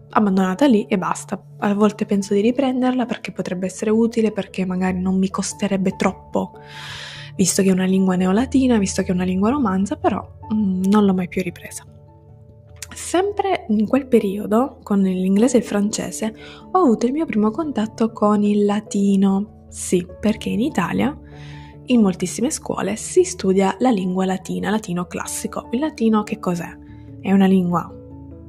abbandonata 0.09 0.65
lì 0.65 0.85
e 0.85 0.97
basta. 0.97 1.41
A 1.59 1.73
volte 1.73 2.05
penso 2.05 2.33
di 2.33 2.41
riprenderla 2.41 3.05
perché 3.05 3.31
potrebbe 3.31 3.65
essere 3.65 3.91
utile, 3.91 4.31
perché 4.31 4.65
magari 4.65 4.99
non 4.99 5.17
mi 5.17 5.29
costerebbe 5.29 5.95
troppo, 5.95 6.51
visto 7.35 7.61
che 7.61 7.69
è 7.69 7.73
una 7.73 7.85
lingua 7.85 8.15
neolatina, 8.15 8.77
visto 8.77 9.01
che 9.01 9.09
è 9.09 9.13
una 9.13 9.23
lingua 9.23 9.49
romanza, 9.49 9.95
però 9.95 10.21
mm, 10.53 10.83
non 10.85 11.05
l'ho 11.05 11.13
mai 11.13 11.27
più 11.27 11.41
ripresa. 11.41 11.85
Sempre 12.95 13.65
in 13.67 13.87
quel 13.87 14.07
periodo, 14.07 14.79
con 14.81 15.01
l'inglese 15.01 15.57
e 15.57 15.59
il 15.59 15.65
francese, 15.65 16.33
ho 16.71 16.79
avuto 16.79 17.05
il 17.05 17.11
mio 17.11 17.25
primo 17.25 17.51
contatto 17.51 18.13
con 18.13 18.41
il 18.41 18.63
latino. 18.63 19.65
Sì, 19.67 20.07
perché 20.17 20.47
in 20.47 20.61
Italia, 20.61 21.15
in 21.87 21.99
moltissime 21.99 22.49
scuole, 22.49 22.95
si 22.95 23.25
studia 23.25 23.75
la 23.79 23.89
lingua 23.89 24.23
latina, 24.23 24.69
latino 24.69 25.07
classico. 25.07 25.67
Il 25.71 25.81
latino 25.81 26.23
che 26.23 26.39
cos'è? 26.39 26.73
È 27.19 27.33
una 27.33 27.47
lingua 27.47 27.93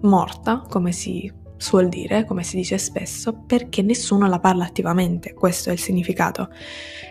morta, 0.02 0.64
come 0.70 0.92
si 0.92 1.30
suol 1.56 1.88
dire, 1.88 2.24
come 2.24 2.44
si 2.44 2.54
dice 2.54 2.78
spesso, 2.78 3.42
perché 3.46 3.82
nessuno 3.82 4.28
la 4.28 4.38
parla 4.38 4.64
attivamente, 4.64 5.34
questo 5.34 5.70
è 5.70 5.72
il 5.72 5.80
significato. 5.80 6.50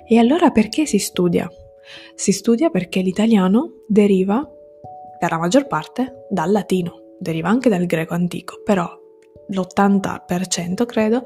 E 0.08 0.18
allora 0.18 0.51
perché 0.51 0.86
si 0.86 1.00
studia? 1.00 1.50
Si 2.15 2.32
studia 2.32 2.70
perché 2.70 3.01
l'italiano 3.01 3.84
deriva, 3.89 4.42
per 5.20 5.32
la 5.32 5.38
maggior 5.38 5.68
parte, 5.68 6.27
dal 6.30 6.50
latino 6.50 7.04
deriva 7.19 7.50
anche 7.50 7.69
dal 7.69 7.86
greco 7.86 8.13
antico, 8.13 8.62
però 8.63 8.88
l'80% 9.48 10.86
credo 10.86 11.24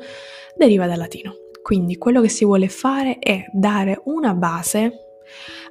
deriva 0.55 0.87
dal 0.87 0.97
latino. 0.97 1.33
Quindi 1.61 1.97
quello 1.97 2.21
che 2.21 2.29
si 2.29 2.45
vuole 2.45 2.67
fare 2.67 3.19
è 3.19 3.45
dare 3.51 4.01
una 4.05 4.33
base 4.33 4.91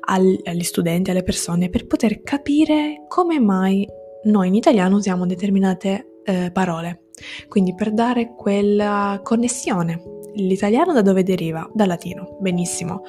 agli 0.04 0.62
studenti, 0.62 1.10
alle 1.10 1.22
persone, 1.22 1.68
per 1.68 1.87
poter 1.87 2.22
capire 2.22 3.04
come 3.08 3.40
mai 3.40 3.87
noi 4.25 4.48
in 4.48 4.54
italiano 4.54 4.96
usiamo 4.96 5.26
determinate 5.26 6.20
eh, 6.25 6.50
parole. 6.52 7.04
Quindi 7.48 7.75
per 7.75 7.92
dare 7.92 8.34
quella 8.37 9.20
connessione. 9.22 10.02
L'italiano 10.34 10.92
da 10.92 11.02
dove 11.02 11.22
deriva? 11.22 11.68
Dal 11.72 11.88
latino. 11.88 12.37
Benissimo 12.40 13.02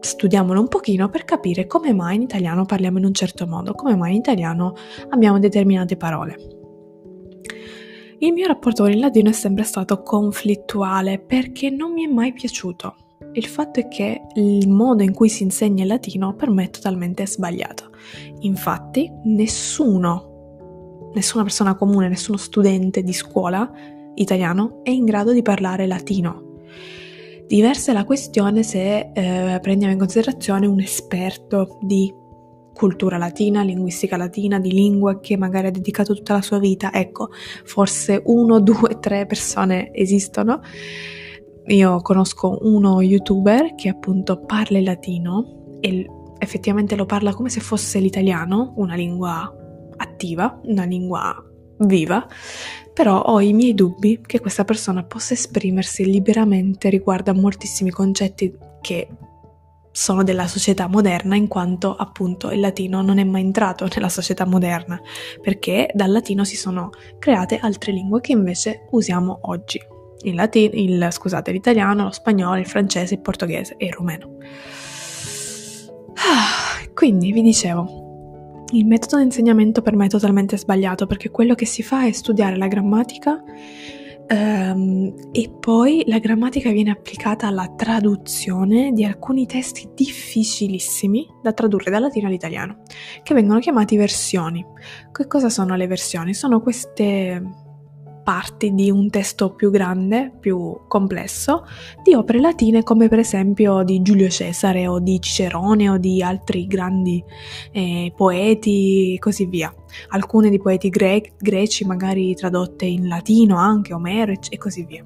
studiamolo 0.00 0.60
un 0.60 0.68
pochino 0.68 1.08
per 1.08 1.24
capire 1.24 1.66
come 1.66 1.92
mai 1.92 2.16
in 2.16 2.22
italiano 2.22 2.64
parliamo 2.64 2.98
in 2.98 3.04
un 3.04 3.14
certo 3.14 3.46
modo, 3.46 3.74
come 3.74 3.96
mai 3.96 4.12
in 4.12 4.18
italiano 4.18 4.74
abbiamo 5.10 5.38
determinate 5.38 5.96
parole. 5.96 6.36
Il 8.20 8.32
mio 8.32 8.46
rapporto 8.48 8.82
con 8.82 8.92
il 8.92 8.98
latino 8.98 9.30
è 9.30 9.32
sempre 9.32 9.62
stato 9.62 10.02
conflittuale 10.02 11.20
perché 11.20 11.70
non 11.70 11.92
mi 11.92 12.04
è 12.04 12.12
mai 12.12 12.32
piaciuto. 12.32 12.96
Il 13.32 13.46
fatto 13.46 13.78
è 13.78 13.86
che 13.86 14.22
il 14.34 14.68
modo 14.68 15.04
in 15.04 15.12
cui 15.12 15.28
si 15.28 15.44
insegna 15.44 15.82
il 15.82 15.88
latino 15.88 16.34
per 16.34 16.50
me 16.50 16.64
è 16.64 16.70
totalmente 16.70 17.26
sbagliato. 17.26 17.90
Infatti, 18.40 19.08
nessuno, 19.24 21.10
nessuna 21.14 21.44
persona 21.44 21.76
comune, 21.76 22.08
nessuno 22.08 22.38
studente 22.38 23.02
di 23.02 23.12
scuola 23.12 23.70
italiano 24.14 24.80
è 24.82 24.90
in 24.90 25.04
grado 25.04 25.32
di 25.32 25.42
parlare 25.42 25.86
latino 25.86 26.47
Diversa 27.48 27.92
è 27.92 27.94
la 27.94 28.04
questione 28.04 28.62
se 28.62 29.10
eh, 29.14 29.58
prendiamo 29.62 29.94
in 29.94 29.98
considerazione 29.98 30.66
un 30.66 30.80
esperto 30.80 31.78
di 31.80 32.14
cultura 32.74 33.16
latina, 33.16 33.62
linguistica 33.62 34.18
latina, 34.18 34.60
di 34.60 34.70
lingua 34.70 35.18
che 35.18 35.38
magari 35.38 35.68
ha 35.68 35.70
dedicato 35.70 36.14
tutta 36.14 36.34
la 36.34 36.42
sua 36.42 36.58
vita. 36.58 36.92
Ecco, 36.92 37.30
forse 37.64 38.20
uno, 38.26 38.60
due, 38.60 38.98
tre 39.00 39.24
persone 39.24 39.94
esistono. 39.94 40.60
Io 41.68 42.02
conosco 42.02 42.58
uno 42.60 43.00
youtuber 43.00 43.74
che 43.74 43.88
appunto 43.88 44.44
parla 44.44 44.76
il 44.76 44.84
latino 44.84 45.78
e 45.80 46.04
effettivamente 46.38 46.96
lo 46.96 47.06
parla 47.06 47.32
come 47.32 47.48
se 47.48 47.60
fosse 47.60 47.98
l'italiano, 47.98 48.74
una 48.76 48.94
lingua 48.94 49.50
attiva, 49.96 50.60
una 50.64 50.84
lingua 50.84 51.34
viva, 51.78 52.26
però 52.98 53.20
ho 53.20 53.40
i 53.40 53.52
miei 53.52 53.76
dubbi 53.76 54.20
che 54.26 54.40
questa 54.40 54.64
persona 54.64 55.04
possa 55.04 55.32
esprimersi 55.32 56.04
liberamente 56.04 56.88
riguardo 56.88 57.30
a 57.30 57.34
moltissimi 57.34 57.90
concetti 57.90 58.52
che 58.80 59.06
sono 59.92 60.24
della 60.24 60.48
società 60.48 60.88
moderna 60.88 61.36
in 61.36 61.46
quanto 61.46 61.94
appunto 61.94 62.50
il 62.50 62.58
latino 62.58 63.00
non 63.00 63.18
è 63.18 63.22
mai 63.22 63.42
entrato 63.42 63.86
nella 63.94 64.08
società 64.08 64.44
moderna 64.46 65.00
perché 65.40 65.88
dal 65.94 66.10
latino 66.10 66.42
si 66.42 66.56
sono 66.56 66.90
create 67.20 67.58
altre 67.58 67.92
lingue 67.92 68.20
che 68.20 68.32
invece 68.32 68.88
usiamo 68.90 69.38
oggi 69.42 69.80
il, 70.22 70.34
latino, 70.34 70.74
il 70.74 71.06
scusate, 71.08 71.52
l'italiano, 71.52 72.02
lo 72.02 72.10
spagnolo, 72.10 72.58
il 72.58 72.66
francese, 72.66 73.14
il 73.14 73.20
portoghese 73.20 73.76
e 73.76 73.86
il 73.86 73.92
rumeno. 73.92 74.38
Ah, 76.14 76.84
quindi 76.94 77.30
vi 77.30 77.42
dicevo, 77.42 78.07
il 78.72 78.86
metodo 78.86 79.16
di 79.16 79.24
insegnamento 79.24 79.82
per 79.82 79.96
me 79.96 80.06
è 80.06 80.08
totalmente 80.08 80.58
sbagliato 80.58 81.06
perché 81.06 81.30
quello 81.30 81.54
che 81.54 81.66
si 81.66 81.82
fa 81.82 82.06
è 82.06 82.12
studiare 82.12 82.56
la 82.56 82.66
grammatica 82.66 83.42
um, 84.30 85.14
e 85.32 85.50
poi 85.58 86.04
la 86.06 86.18
grammatica 86.18 86.70
viene 86.70 86.90
applicata 86.90 87.46
alla 87.46 87.72
traduzione 87.74 88.92
di 88.92 89.04
alcuni 89.04 89.46
testi 89.46 89.88
difficilissimi 89.94 91.26
da 91.42 91.52
tradurre 91.52 91.90
dal 91.90 92.02
latino 92.02 92.26
all'italiano, 92.26 92.82
che 93.22 93.34
vengono 93.34 93.58
chiamati 93.58 93.96
versioni. 93.96 94.64
Che 95.10 95.26
cosa 95.26 95.48
sono 95.48 95.74
le 95.74 95.86
versioni? 95.86 96.34
Sono 96.34 96.60
queste 96.60 97.66
parti 98.28 98.74
di 98.74 98.90
un 98.90 99.08
testo 99.08 99.54
più 99.54 99.70
grande, 99.70 100.30
più 100.38 100.80
complesso, 100.86 101.64
di 102.02 102.12
opere 102.12 102.40
latine 102.40 102.82
come 102.82 103.08
per 103.08 103.20
esempio 103.20 103.82
di 103.82 104.02
Giulio 104.02 104.28
Cesare 104.28 104.86
o 104.86 104.98
di 104.98 105.18
Cicerone 105.18 105.88
o 105.88 105.96
di 105.96 106.22
altri 106.22 106.66
grandi 106.66 107.24
eh, 107.72 108.12
poeti 108.14 109.14
e 109.14 109.18
così 109.18 109.46
via. 109.46 109.74
Alcune 110.08 110.50
di 110.50 110.58
poeti 110.58 110.90
gre- 110.90 111.36
greci 111.38 111.86
magari 111.86 112.34
tradotte 112.34 112.84
in 112.84 113.08
latino 113.08 113.56
anche, 113.56 113.94
Omero 113.94 114.34
e 114.50 114.58
così 114.58 114.84
via. 114.84 115.02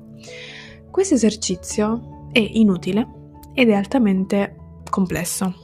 Questo 0.90 1.14
esercizio 1.14 2.26
è 2.32 2.40
inutile 2.40 3.06
ed 3.54 3.68
è 3.68 3.74
altamente 3.74 4.80
complesso 4.90 5.54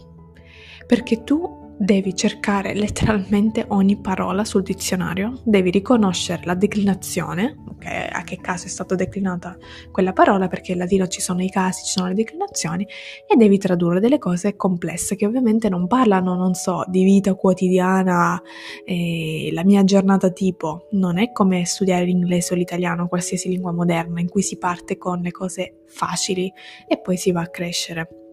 perché 0.87 1.25
tu 1.25 1.58
devi 1.79 2.15
cercare 2.15 2.75
letteralmente 2.75 3.65
ogni 3.69 3.97
parola 4.01 4.45
sul 4.45 4.63
dizionario, 4.63 5.41
devi 5.45 5.71
riconoscere 5.71 6.43
la 6.45 6.55
declinazione, 6.55 7.57
okay, 7.69 8.09
a 8.11 8.23
che 8.25 8.39
caso 8.41 8.67
è 8.67 8.69
stata 8.69 8.97
declinata 8.97 9.57
quella 9.93 10.13
parola, 10.13 10.49
perché 10.49 10.73
in 10.73 10.79
latino 10.79 11.07
ci 11.07 11.21
sono 11.21 11.43
i 11.43 11.49
casi, 11.49 11.85
ci 11.85 11.93
sono 11.93 12.09
le 12.09 12.15
declinazioni, 12.15 12.87
e 13.27 13.37
devi 13.37 13.59
tradurre 13.59 14.01
delle 14.01 14.19
cose 14.19 14.57
complesse 14.57 15.15
che 15.15 15.25
ovviamente 15.25 15.69
non 15.69 15.87
parlano, 15.87 16.35
non 16.35 16.55
so, 16.55 16.85
di 16.89 17.05
vita 17.05 17.35
quotidiana, 17.35 18.43
eh, 18.85 19.51
la 19.53 19.65
mia 19.65 19.85
giornata 19.85 20.31
tipo, 20.31 20.89
non 20.93 21.19
è 21.19 21.31
come 21.31 21.65
studiare 21.65 22.05
l'inglese 22.05 22.55
o 22.55 22.57
l'italiano, 22.57 23.07
qualsiasi 23.07 23.49
lingua 23.49 23.73
moderna, 23.73 24.21
in 24.21 24.29
cui 24.29 24.43
si 24.43 24.59
parte 24.59 24.99
con 24.99 25.21
le 25.21 25.31
cose 25.31 25.83
facili 25.87 26.53
e 26.89 26.99
poi 27.01 27.17
si 27.17 27.31
va 27.31 27.43
a 27.43 27.49
crescere 27.49 28.28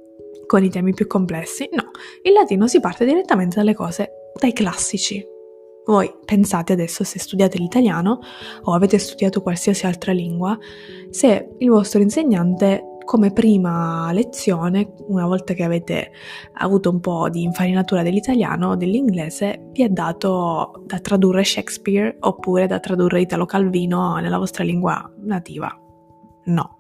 con 0.56 0.64
i 0.64 0.70
temi 0.70 0.94
più 0.94 1.06
complessi. 1.06 1.68
No, 1.74 1.92
il 2.24 2.32
latino 2.32 2.66
si 2.66 2.80
parte 2.80 3.04
direttamente 3.04 3.58
dalle 3.58 3.74
cose, 3.74 4.32
dai 4.40 4.54
classici. 4.54 5.22
Voi 5.86 6.10
pensate 6.24 6.72
adesso 6.72 7.04
se 7.04 7.20
studiate 7.20 7.58
l'italiano 7.58 8.20
o 8.64 8.74
avete 8.74 8.98
studiato 8.98 9.42
qualsiasi 9.42 9.86
altra 9.86 10.14
lingua, 10.14 10.58
se 11.10 11.50
il 11.58 11.70
vostro 11.70 12.02
insegnante 12.02 12.84
come 13.04 13.34
prima 13.34 14.14
lezione, 14.14 14.94
una 15.08 15.28
volta 15.28 15.54
che 15.54 15.64
avete 15.66 16.12
avuto 16.54 16.90
un 16.90 17.02
po' 17.02 17.28
di 17.30 17.44
infarinatura 17.44 18.02
dell'italiano 18.02 18.70
o 18.70 18.76
dell'inglese, 18.78 19.68
vi 19.74 19.84
ha 19.84 19.90
dato 19.90 20.84
da 20.86 21.00
tradurre 21.00 21.44
Shakespeare 21.44 22.16
oppure 22.22 22.66
da 22.66 22.80
tradurre 22.80 23.20
Italo 23.20 23.46
Calvino 23.46 24.16
nella 24.16 24.38
vostra 24.38 24.64
lingua 24.64 25.12
nativa. 25.18 25.70
No, 26.46 26.75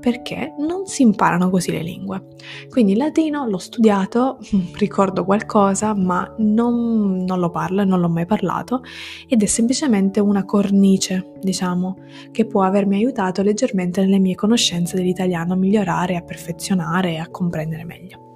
perché 0.00 0.54
non 0.58 0.86
si 0.86 1.02
imparano 1.02 1.50
così 1.50 1.70
le 1.70 1.82
lingue. 1.82 2.26
Quindi 2.68 2.92
il 2.92 2.98
latino 2.98 3.46
l'ho 3.46 3.58
studiato, 3.58 4.38
ricordo 4.76 5.24
qualcosa, 5.24 5.94
ma 5.94 6.34
non, 6.38 7.24
non, 7.24 7.38
lo 7.38 7.50
parlo 7.50 7.82
e 7.82 7.84
non 7.84 8.00
l'ho 8.00 8.08
mai 8.08 8.26
parlato 8.26 8.82
ed 9.28 9.42
è 9.42 9.46
semplicemente 9.46 10.20
una 10.20 10.44
cornice, 10.44 11.32
diciamo, 11.40 11.96
che 12.30 12.46
può 12.46 12.62
avermi 12.62 12.96
aiutato 12.96 13.42
leggermente 13.42 14.00
nelle 14.00 14.18
mie 14.18 14.34
conoscenze 14.34 14.96
dell'italiano 14.96 15.52
a 15.52 15.56
migliorare, 15.56 16.16
a 16.16 16.22
perfezionare 16.22 17.12
e 17.12 17.16
a 17.18 17.28
comprendere 17.28 17.84
meglio. 17.84 18.34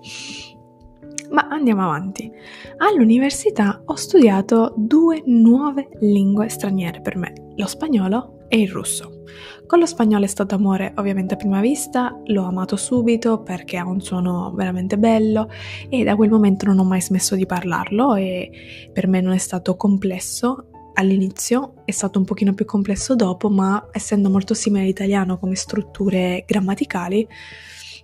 Ma 1.33 1.49
andiamo 1.49 1.83
avanti. 1.83 2.31
All'università 2.77 3.83
ho 3.85 3.95
studiato 3.95 4.75
due 4.77 5.23
nuove 5.25 5.89
lingue 6.01 6.51
straniere 6.51 7.01
per 7.01 7.17
me, 7.17 7.33
lo 7.57 7.67
spagnolo 7.67 8.45
e 8.49 8.61
il 8.61 8.71
russo. 8.71 9.23
Con 9.67 9.79
lo 9.79 9.87
spagnolo 9.87 10.25
è 10.25 10.29
stato 10.29 10.55
amore 10.55 10.93
ovviamente 10.97 11.33
a 11.33 11.39
prima 11.39 11.63
vista, 11.63 12.21
l'ho 12.27 12.45
amato 12.45 12.77
subito 12.77 13.41
perché 13.41 13.79
ha 13.79 13.87
un 13.87 14.03
suono 14.03 14.53
veramente 14.55 14.99
bello 14.99 15.49
e 15.89 16.05
da 16.05 16.17
quel 16.17 16.29
momento 16.29 16.67
non 16.67 16.79
ho 16.79 16.85
mai 16.85 17.01
smesso 17.01 17.35
di 17.35 17.47
parlarlo 17.47 18.15
e 18.15 18.51
per 18.93 19.09
me 19.09 19.23
non 19.23 19.33
è 19.33 19.39
stato 19.39 19.75
complesso 19.75 20.67
all'inizio, 20.93 21.77
è 21.87 21.93
stato 21.93 22.19
un 22.19 22.27
pochino 22.27 22.53
più 22.53 22.67
complesso 22.67 23.17
dopo, 23.17 23.49
ma 23.49 23.89
essendo 23.91 24.29
molto 24.29 24.53
simile 24.53 24.83
all'italiano 24.83 25.39
come 25.39 25.55
strutture 25.55 26.45
grammaticali, 26.47 27.27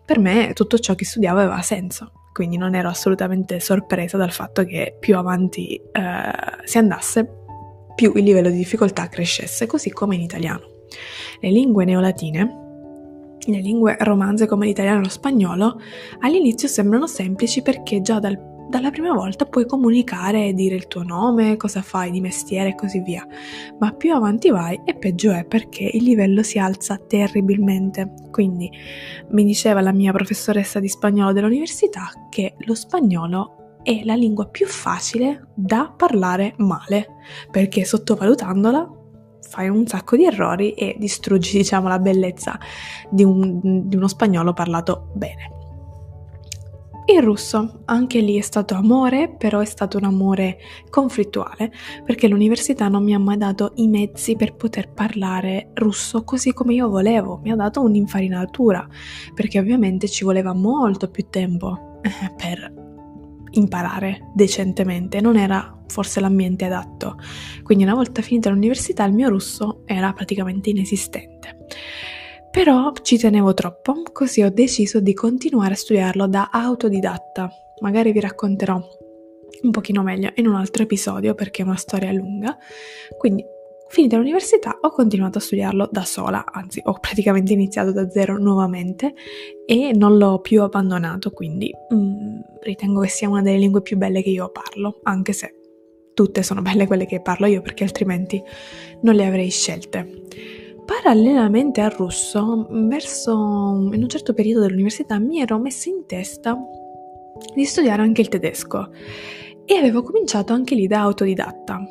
per 0.02 0.18
me 0.18 0.52
tutto 0.54 0.78
ciò 0.78 0.94
che 0.94 1.04
studiavo 1.04 1.40
aveva 1.40 1.60
senso. 1.60 2.12
Quindi 2.38 2.56
non 2.56 2.76
ero 2.76 2.88
assolutamente 2.88 3.58
sorpresa 3.58 4.16
dal 4.16 4.30
fatto 4.30 4.64
che 4.64 4.94
più 4.96 5.16
avanti 5.16 5.74
eh, 5.74 6.30
si 6.62 6.78
andasse, 6.78 7.28
più 7.96 8.12
il 8.14 8.22
livello 8.22 8.48
di 8.48 8.58
difficoltà 8.58 9.08
crescesse, 9.08 9.66
così 9.66 9.90
come 9.90 10.14
in 10.14 10.20
italiano. 10.20 10.60
Le 11.40 11.50
lingue 11.50 11.84
neolatine 11.84 12.66
le 13.44 13.58
lingue 13.58 13.96
romanze 14.00 14.46
come 14.46 14.66
l'italiano 14.66 15.00
e 15.00 15.02
lo 15.02 15.08
spagnolo 15.08 15.80
all'inizio 16.20 16.68
sembrano 16.68 17.08
semplici 17.08 17.60
perché 17.60 18.02
già 18.02 18.20
dal 18.20 18.38
dalla 18.68 18.90
prima 18.90 19.12
volta 19.12 19.46
puoi 19.46 19.66
comunicare 19.66 20.46
e 20.46 20.52
dire 20.52 20.74
il 20.74 20.86
tuo 20.88 21.02
nome, 21.02 21.56
cosa 21.56 21.80
fai 21.80 22.10
di 22.10 22.20
mestiere 22.20 22.70
e 22.70 22.74
così 22.74 23.00
via, 23.00 23.26
ma 23.78 23.92
più 23.92 24.14
avanti 24.14 24.50
vai 24.50 24.80
e 24.84 24.94
peggio 24.94 25.32
è 25.32 25.44
perché 25.44 25.88
il 25.92 26.04
livello 26.04 26.42
si 26.42 26.58
alza 26.58 26.98
terribilmente. 26.98 28.12
Quindi 28.30 28.70
mi 29.30 29.44
diceva 29.44 29.80
la 29.80 29.92
mia 29.92 30.12
professoressa 30.12 30.80
di 30.80 30.88
spagnolo 30.88 31.32
dell'università 31.32 32.10
che 32.28 32.54
lo 32.58 32.74
spagnolo 32.74 33.78
è 33.82 34.02
la 34.04 34.14
lingua 34.14 34.46
più 34.48 34.66
facile 34.66 35.48
da 35.54 35.92
parlare 35.96 36.54
male, 36.58 37.06
perché 37.50 37.86
sottovalutandola 37.86 38.96
fai 39.48 39.68
un 39.70 39.86
sacco 39.86 40.16
di 40.16 40.26
errori 40.26 40.72
e 40.72 40.96
distruggi 40.98 41.56
diciamo 41.56 41.88
la 41.88 41.98
bellezza 41.98 42.58
di, 43.08 43.24
un, 43.24 43.88
di 43.88 43.96
uno 43.96 44.08
spagnolo 44.08 44.52
parlato 44.52 45.10
bene. 45.14 45.57
Il 47.10 47.22
russo, 47.22 47.80
anche 47.86 48.20
lì 48.20 48.36
è 48.36 48.42
stato 48.42 48.74
amore, 48.74 49.34
però 49.34 49.60
è 49.60 49.64
stato 49.64 49.96
un 49.96 50.04
amore 50.04 50.58
conflittuale, 50.90 51.72
perché 52.04 52.28
l'università 52.28 52.88
non 52.88 53.02
mi 53.02 53.14
ha 53.14 53.18
mai 53.18 53.38
dato 53.38 53.72
i 53.76 53.88
mezzi 53.88 54.36
per 54.36 54.56
poter 54.56 54.92
parlare 54.92 55.70
russo 55.72 56.22
così 56.22 56.52
come 56.52 56.74
io 56.74 56.90
volevo, 56.90 57.40
mi 57.42 57.50
ha 57.50 57.56
dato 57.56 57.80
un'infarinatura, 57.80 58.86
perché 59.34 59.58
ovviamente 59.58 60.06
ci 60.06 60.22
voleva 60.22 60.52
molto 60.52 61.08
più 61.08 61.28
tempo 61.30 61.98
eh, 62.02 62.10
per 62.36 62.74
imparare 63.52 64.30
decentemente, 64.34 65.22
non 65.22 65.38
era 65.38 65.82
forse 65.86 66.20
l'ambiente 66.20 66.66
adatto. 66.66 67.16
Quindi 67.62 67.84
una 67.84 67.94
volta 67.94 68.20
finita 68.20 68.50
l'università 68.50 69.04
il 69.04 69.14
mio 69.14 69.30
russo 69.30 69.80
era 69.86 70.12
praticamente 70.12 70.68
inesistente. 70.68 71.56
Però 72.50 72.92
ci 73.02 73.18
tenevo 73.18 73.54
troppo, 73.54 74.02
così 74.12 74.42
ho 74.42 74.50
deciso 74.50 75.00
di 75.00 75.14
continuare 75.14 75.74
a 75.74 75.76
studiarlo 75.76 76.26
da 76.26 76.48
autodidatta. 76.50 77.50
Magari 77.80 78.12
vi 78.12 78.20
racconterò 78.20 78.80
un 79.62 79.70
pochino 79.70 80.02
meglio 80.02 80.30
in 80.36 80.46
un 80.46 80.54
altro 80.54 80.82
episodio 80.82 81.34
perché 81.34 81.62
è 81.62 81.64
una 81.64 81.76
storia 81.76 82.12
lunga. 82.12 82.56
Quindi, 83.16 83.44
finita 83.88 84.16
l'università, 84.16 84.78
ho 84.80 84.90
continuato 84.90 85.38
a 85.38 85.40
studiarlo 85.40 85.88
da 85.90 86.04
sola, 86.04 86.44
anzi 86.50 86.80
ho 86.84 86.98
praticamente 86.98 87.52
iniziato 87.52 87.92
da 87.92 88.08
zero 88.10 88.38
nuovamente 88.38 89.14
e 89.66 89.92
non 89.94 90.16
l'ho 90.16 90.40
più 90.40 90.62
abbandonato, 90.62 91.30
quindi 91.30 91.72
mm, 91.92 92.40
ritengo 92.62 93.00
che 93.00 93.08
sia 93.08 93.28
una 93.28 93.42
delle 93.42 93.58
lingue 93.58 93.82
più 93.82 93.96
belle 93.96 94.22
che 94.22 94.30
io 94.30 94.50
parlo, 94.50 95.00
anche 95.02 95.32
se 95.32 95.54
tutte 96.14 96.42
sono 96.42 96.62
belle 96.62 96.86
quelle 96.86 97.06
che 97.06 97.20
parlo 97.20 97.46
io 97.46 97.60
perché 97.60 97.84
altrimenti 97.84 98.42
non 99.02 99.14
le 99.14 99.26
avrei 99.26 99.50
scelte. 99.50 100.22
Parallelamente 100.88 101.82
al 101.82 101.90
russo, 101.90 102.66
verso 102.70 103.30
in 103.92 104.02
un 104.02 104.08
certo 104.08 104.32
periodo 104.32 104.62
dell'università 104.62 105.18
mi 105.18 105.38
ero 105.38 105.58
messa 105.58 105.90
in 105.90 106.06
testa 106.06 106.58
di 107.54 107.64
studiare 107.66 108.00
anche 108.00 108.22
il 108.22 108.28
tedesco 108.28 108.88
e 109.66 109.74
avevo 109.74 110.02
cominciato 110.02 110.54
anche 110.54 110.74
lì 110.74 110.86
da 110.86 111.00
autodidatta, 111.00 111.82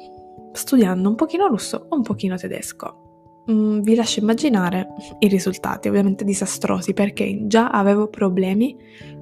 studiando 0.52 1.10
un 1.10 1.14
pochino 1.14 1.46
russo, 1.46 1.86
un 1.92 2.02
pochino 2.02 2.38
tedesco. 2.38 3.44
Mm, 3.52 3.82
vi 3.82 3.94
lascio 3.94 4.20
immaginare 4.20 4.88
i 5.20 5.28
risultati, 5.28 5.88
ovviamente 5.88 6.26
disastrosi, 6.26 6.94
perché 6.94 7.42
già 7.46 7.70
avevo 7.70 8.08
problemi 8.08 8.76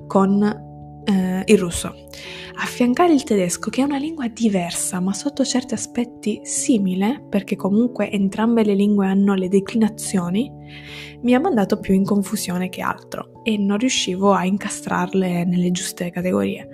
con 0.07 0.74
eh, 1.05 1.43
il 1.45 1.57
russo. 1.57 1.93
Affiancare 2.57 3.13
il 3.13 3.23
tedesco, 3.23 3.69
che 3.69 3.81
è 3.81 3.83
una 3.83 3.97
lingua 3.97 4.27
diversa, 4.27 4.99
ma 4.99 5.13
sotto 5.13 5.43
certi 5.43 5.73
aspetti 5.73 6.41
simile, 6.43 7.23
perché 7.29 7.55
comunque 7.55 8.09
entrambe 8.09 8.63
le 8.63 8.75
lingue 8.75 9.07
hanno 9.07 9.33
le 9.33 9.49
declinazioni, 9.49 10.51
mi 11.21 11.33
ha 11.33 11.39
mandato 11.39 11.79
più 11.79 11.93
in 11.93 12.05
confusione 12.05 12.69
che 12.69 12.81
altro 12.81 13.43
e 13.43 13.57
non 13.57 13.77
riuscivo 13.77 14.33
a 14.33 14.45
incastrarle 14.45 15.43
nelle 15.43 15.71
giuste 15.71 16.11
categorie. 16.11 16.67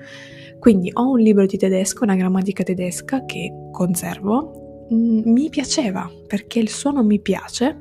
Quindi 0.60 0.92
ho 0.94 1.10
un 1.10 1.20
libro 1.20 1.46
di 1.48 1.58
tedesco, 1.58 2.04
una 2.04 2.16
grammatica 2.16 2.62
tedesca 2.62 3.26
che 3.26 3.52
conservo, 3.72 4.86
mm, 4.94 5.22
mi 5.26 5.50
piaceva 5.50 6.10
perché 6.28 6.60
il 6.60 6.70
suono 6.70 7.04
mi 7.04 7.20
piace, 7.20 7.80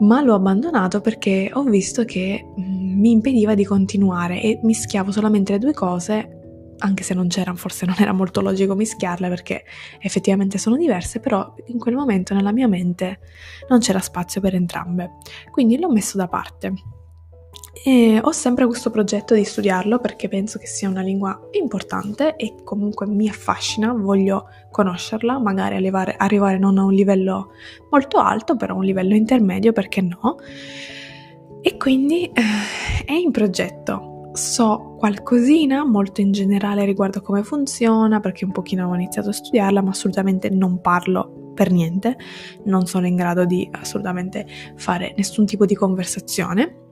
ma 0.00 0.20
l'ho 0.20 0.34
abbandonato 0.34 1.00
perché 1.00 1.50
ho 1.52 1.62
visto 1.62 2.04
che 2.04 2.44
mm, 2.58 2.98
mi 2.98 3.10
impediva 3.10 3.54
di 3.54 3.64
continuare 3.64 4.40
e 4.40 4.60
mischiavo 4.62 5.12
solamente 5.12 5.52
le 5.52 5.58
due 5.58 5.72
cose 5.72 6.40
anche 6.78 7.02
se 7.02 7.14
non 7.14 7.28
c'era, 7.28 7.54
forse 7.54 7.86
non 7.86 7.94
era 7.98 8.12
molto 8.12 8.40
logico 8.40 8.74
mischiarle 8.74 9.28
perché 9.28 9.64
effettivamente 10.00 10.58
sono 10.58 10.76
diverse, 10.76 11.20
però 11.20 11.54
in 11.66 11.78
quel 11.78 11.94
momento 11.94 12.34
nella 12.34 12.52
mia 12.52 12.68
mente 12.68 13.20
non 13.68 13.78
c'era 13.78 14.00
spazio 14.00 14.40
per 14.40 14.54
entrambe. 14.54 15.12
Quindi 15.50 15.78
l'ho 15.78 15.90
messo 15.90 16.16
da 16.18 16.28
parte. 16.28 16.72
E 17.82 18.20
ho 18.22 18.30
sempre 18.30 18.66
questo 18.66 18.90
progetto 18.90 19.34
di 19.34 19.44
studiarlo 19.44 19.98
perché 19.98 20.28
penso 20.28 20.58
che 20.58 20.66
sia 20.66 20.88
una 20.88 21.02
lingua 21.02 21.48
importante 21.52 22.36
e 22.36 22.54
comunque 22.62 23.06
mi 23.06 23.28
affascina, 23.28 23.92
voglio 23.92 24.48
conoscerla, 24.70 25.38
magari 25.38 25.74
arrivare, 25.74 26.14
arrivare 26.16 26.58
non 26.58 26.78
a 26.78 26.84
un 26.84 26.92
livello 26.92 27.50
molto 27.90 28.18
alto, 28.18 28.56
però 28.56 28.74
a 28.74 28.78
un 28.78 28.84
livello 28.84 29.14
intermedio, 29.14 29.72
perché 29.72 30.02
no? 30.02 30.36
E 31.60 31.76
quindi 31.76 32.24
eh, 32.26 33.04
è 33.04 33.12
in 33.12 33.32
progetto. 33.32 34.30
So 34.34 34.94
qualcosina 34.98 35.84
molto 35.84 36.20
in 36.20 36.32
generale 36.32 36.84
riguardo 36.84 37.22
come 37.22 37.42
funziona, 37.42 38.20
perché 38.20 38.44
un 38.44 38.52
pochino 38.52 38.88
ho 38.88 38.94
iniziato 38.94 39.30
a 39.30 39.32
studiarla, 39.32 39.82
ma 39.82 39.90
assolutamente 39.90 40.48
non 40.48 40.80
parlo 40.80 41.52
per 41.54 41.70
niente, 41.70 42.16
non 42.64 42.86
sono 42.86 43.06
in 43.06 43.16
grado 43.16 43.44
di 43.44 43.68
assolutamente 43.70 44.46
fare 44.76 45.14
nessun 45.16 45.46
tipo 45.46 45.66
di 45.66 45.74
conversazione 45.74 46.83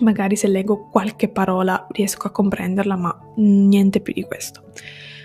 Magari 0.00 0.36
se 0.36 0.48
leggo 0.48 0.88
qualche 0.88 1.28
parola 1.28 1.86
riesco 1.90 2.26
a 2.26 2.30
comprenderla, 2.30 2.96
ma 2.96 3.18
niente 3.36 4.00
più 4.00 4.12
di 4.12 4.24
questo. 4.24 4.64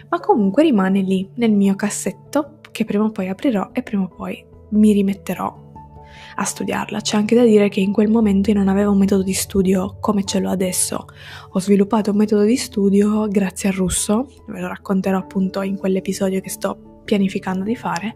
Ma 0.10 0.20
comunque 0.20 0.64
rimane 0.64 1.02
lì 1.02 1.30
nel 1.36 1.52
mio 1.52 1.76
cassetto 1.76 2.60
che 2.72 2.86
prima 2.86 3.06
o 3.06 3.12
poi 3.12 3.28
aprirò 3.28 3.70
e 3.74 3.82
prima 3.82 4.04
o 4.04 4.08
poi 4.08 4.46
mi 4.70 4.92
rimetterò 4.92 5.66
a 6.36 6.44
studiarla. 6.44 7.02
C'è 7.02 7.18
anche 7.18 7.36
da 7.36 7.44
dire 7.44 7.70
che 7.70 7.80
in 7.80 7.92
quel 7.92 8.10
momento 8.10 8.52
io 8.52 8.58
non 8.58 8.68
avevo 8.68 8.92
un 8.92 8.98
metodo 8.98 9.24
di 9.24 9.34
studio 9.34 9.98
come 10.00 10.24
ce 10.24 10.40
l'ho 10.40 10.50
adesso. 10.50 11.06
Ho 11.52 11.60
sviluppato 11.60 12.12
un 12.12 12.18
metodo 12.18 12.44
di 12.44 12.56
studio 12.56 13.28
grazie 13.28 13.70
al 13.70 13.76
russo, 13.76 14.30
ve 14.48 14.60
lo 14.60 14.68
racconterò 14.68 15.18
appunto 15.18 15.62
in 15.62 15.78
quell'episodio 15.78 16.40
che 16.42 16.50
sto 16.50 17.02
pianificando 17.04 17.64
di 17.64 17.76
fare. 17.76 18.14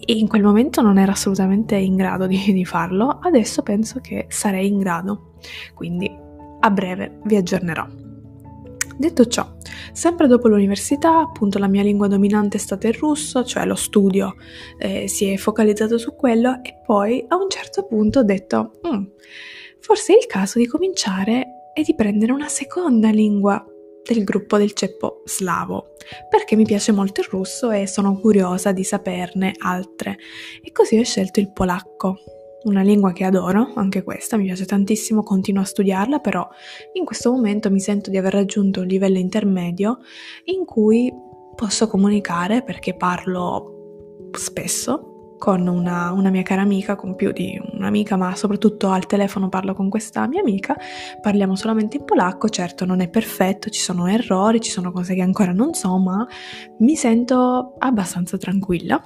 E 0.00 0.14
in 0.14 0.26
quel 0.28 0.42
momento 0.42 0.80
non 0.80 0.96
ero 0.96 1.12
assolutamente 1.12 1.76
in 1.76 1.96
grado 1.96 2.26
di, 2.26 2.52
di 2.52 2.64
farlo, 2.64 3.18
adesso 3.20 3.62
penso 3.62 4.00
che 4.00 4.26
sarei 4.28 4.66
in 4.66 4.78
grado 4.78 5.27
quindi 5.74 6.26
a 6.60 6.70
breve 6.70 7.18
vi 7.24 7.36
aggiornerò. 7.36 7.86
Detto 8.96 9.26
ciò, 9.26 9.48
sempre 9.92 10.26
dopo 10.26 10.48
l'università, 10.48 11.20
appunto 11.20 11.60
la 11.60 11.68
mia 11.68 11.84
lingua 11.84 12.08
dominante 12.08 12.56
è 12.56 12.60
stata 12.60 12.88
il 12.88 12.94
russo, 12.94 13.44
cioè 13.44 13.64
lo 13.64 13.76
studio 13.76 14.34
eh, 14.76 15.06
si 15.06 15.26
è 15.26 15.36
focalizzato 15.36 15.98
su 15.98 16.16
quello 16.16 16.58
e 16.62 16.80
poi 16.84 17.24
a 17.28 17.36
un 17.36 17.48
certo 17.48 17.86
punto 17.86 18.18
ho 18.18 18.24
detto, 18.24 18.72
mm, 18.88 19.04
forse 19.78 20.14
è 20.14 20.16
il 20.16 20.26
caso 20.26 20.58
di 20.58 20.66
cominciare 20.66 21.70
e 21.74 21.82
di 21.82 21.94
prendere 21.94 22.32
una 22.32 22.48
seconda 22.48 23.10
lingua 23.10 23.64
del 24.04 24.24
gruppo 24.24 24.56
del 24.56 24.72
ceppo 24.72 25.22
slavo, 25.26 25.90
perché 26.28 26.56
mi 26.56 26.64
piace 26.64 26.90
molto 26.90 27.20
il 27.20 27.28
russo 27.30 27.70
e 27.70 27.86
sono 27.86 28.18
curiosa 28.18 28.72
di 28.72 28.82
saperne 28.82 29.52
altre. 29.58 30.18
E 30.60 30.72
così 30.72 30.98
ho 30.98 31.04
scelto 31.04 31.38
il 31.38 31.52
polacco 31.52 32.18
una 32.64 32.82
lingua 32.82 33.12
che 33.12 33.24
adoro, 33.24 33.72
anche 33.74 34.02
questa 34.02 34.36
mi 34.36 34.44
piace 34.44 34.66
tantissimo, 34.66 35.22
continuo 35.22 35.62
a 35.62 35.66
studiarla, 35.66 36.18
però 36.18 36.46
in 36.94 37.04
questo 37.04 37.30
momento 37.30 37.70
mi 37.70 37.80
sento 37.80 38.10
di 38.10 38.16
aver 38.16 38.32
raggiunto 38.32 38.80
un 38.80 38.86
livello 38.86 39.18
intermedio 39.18 39.98
in 40.44 40.64
cui 40.64 41.12
posso 41.54 41.88
comunicare 41.88 42.62
perché 42.62 42.94
parlo 42.94 44.28
spesso 44.32 45.34
con 45.38 45.68
una, 45.68 46.10
una, 46.12 46.30
mia 46.30 46.42
cara 46.42 46.62
amica, 46.62 46.96
con 46.96 47.14
più 47.14 47.30
di 47.30 47.58
un'amica, 47.74 48.16
ma 48.16 48.34
soprattutto 48.34 48.90
al 48.90 49.06
telefono 49.06 49.48
parlo 49.48 49.72
con 49.72 49.88
questa 49.88 50.26
mia 50.26 50.40
amica, 50.40 50.76
parliamo 51.20 51.54
solamente 51.54 51.96
in 51.96 52.04
polacco, 52.04 52.48
certo 52.48 52.84
non 52.84 53.00
è 53.00 53.08
perfetto, 53.08 53.70
ci 53.70 53.80
sono 53.80 54.08
errori, 54.08 54.60
ci 54.60 54.70
sono 54.70 54.90
cose 54.90 55.14
che 55.14 55.22
ancora 55.22 55.52
non 55.52 55.74
so, 55.74 55.96
ma 55.96 56.26
mi 56.78 56.96
sento 56.96 57.74
abbastanza 57.78 58.36
tranquilla 58.36 59.00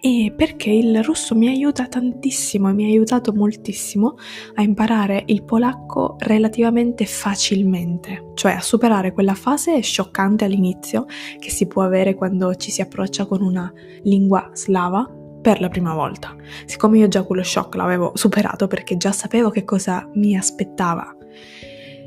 e 0.00 0.32
perché 0.34 0.70
il 0.70 1.02
russo 1.02 1.34
mi 1.34 1.48
aiuta 1.48 1.86
tantissimo 1.86 2.68
e 2.68 2.72
mi 2.72 2.84
ha 2.84 2.88
aiutato 2.88 3.32
moltissimo 3.32 4.14
a 4.54 4.62
imparare 4.62 5.22
il 5.26 5.44
polacco 5.44 6.16
relativamente 6.18 7.06
facilmente, 7.06 8.32
cioè 8.34 8.52
a 8.52 8.60
superare 8.60 9.12
quella 9.12 9.34
fase 9.34 9.80
scioccante 9.80 10.44
all'inizio 10.44 11.06
che 11.38 11.50
si 11.50 11.66
può 11.66 11.82
avere 11.82 12.14
quando 12.14 12.54
ci 12.54 12.70
si 12.70 12.80
approccia 12.80 13.26
con 13.26 13.42
una 13.42 13.72
lingua 14.02 14.50
slava 14.54 15.08
per 15.40 15.60
la 15.60 15.68
prima 15.68 15.94
volta. 15.94 16.34
Siccome 16.64 16.98
io 16.98 17.08
già 17.08 17.24
quello 17.24 17.42
shock 17.42 17.74
l'avevo 17.74 18.12
superato 18.14 18.66
perché 18.68 18.96
già 18.96 19.12
sapevo 19.12 19.50
che 19.50 19.64
cosa 19.64 20.08
mi 20.14 20.36
aspettava, 20.36 21.16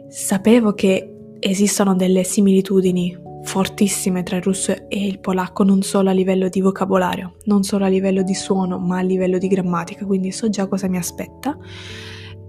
sapevo 0.08 0.74
che 0.74 1.12
esistono 1.40 1.96
delle 1.96 2.24
similitudini 2.24 3.24
fortissime 3.46 4.24
tra 4.24 4.38
il 4.38 4.42
russo 4.42 4.74
e 4.90 5.08
il 5.08 5.20
polacco, 5.20 5.64
non 5.64 5.82
solo 5.82 6.10
a 6.10 6.14
livello 6.14 6.50
di 6.50 6.60
vocabolario, 6.60 7.38
non 7.46 7.64
solo 7.64 7.86
a 7.86 7.88
livello 7.88 8.24
di 8.24 8.34
suono, 8.34 8.80
ma 8.80 8.98
a 8.98 9.02
livello 9.02 9.38
di 9.38 9.48
grammatica, 9.48 10.06
quindi 10.06 10.32
so 10.32 10.50
già 10.50 10.68
cosa 10.68 10.90
mi 10.90 10.98
aspetta. 10.98 11.58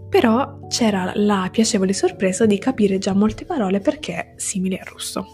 Però 0.09 0.59
c'era 0.69 1.13
la 1.15 1.49
piacevole 1.53 1.93
sorpresa 1.93 2.47
di 2.47 2.59
capire 2.59 2.99
già 2.99 3.13
molte 3.13 3.45
parole 3.45 3.81
perché 3.81 4.33
simili 4.37 4.77
al 4.79 4.87
russo. 4.87 5.27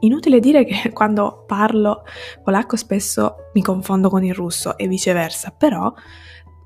Inutile 0.00 0.40
dire 0.40 0.64
che 0.64 0.90
quando 0.94 1.44
parlo 1.46 2.04
polacco 2.42 2.76
spesso 2.76 3.50
mi 3.54 3.62
confondo 3.62 4.08
con 4.08 4.24
il 4.24 4.34
russo 4.34 4.78
e 4.78 4.86
viceversa, 4.86 5.50
però 5.50 5.92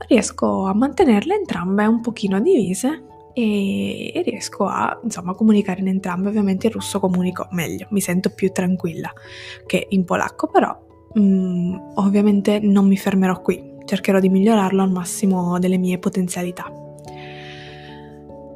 riesco 0.07 0.66
a 0.66 0.75
mantenerle 0.75 1.35
entrambe 1.35 1.87
un 1.87 2.01
pochino 2.01 2.40
divise 2.40 3.05
e, 3.33 4.12
e 4.14 4.23
riesco 4.23 4.66
a 4.66 4.99
insomma, 5.03 5.35
comunicare 5.35 5.81
in 5.81 5.88
entrambe. 5.88 6.29
Ovviamente 6.29 6.66
in 6.66 6.73
russo 6.73 7.01
comunico 7.01 7.49
meglio, 7.51 7.87
mi 7.90 8.01
sento 8.01 8.31
più 8.31 8.51
tranquilla 8.53 9.12
che 9.66 9.87
in 9.90 10.05
polacco, 10.05 10.49
però 10.49 10.77
mm, 11.19 11.75
ovviamente 11.95 12.59
non 12.61 12.87
mi 12.87 12.97
fermerò 12.97 13.40
qui, 13.40 13.79
cercherò 13.85 14.21
di 14.21 14.29
migliorarlo 14.29 14.83
al 14.83 14.90
massimo 14.90 15.59
delle 15.59 15.79
mie 15.79 15.99
potenzialità. 15.99 16.73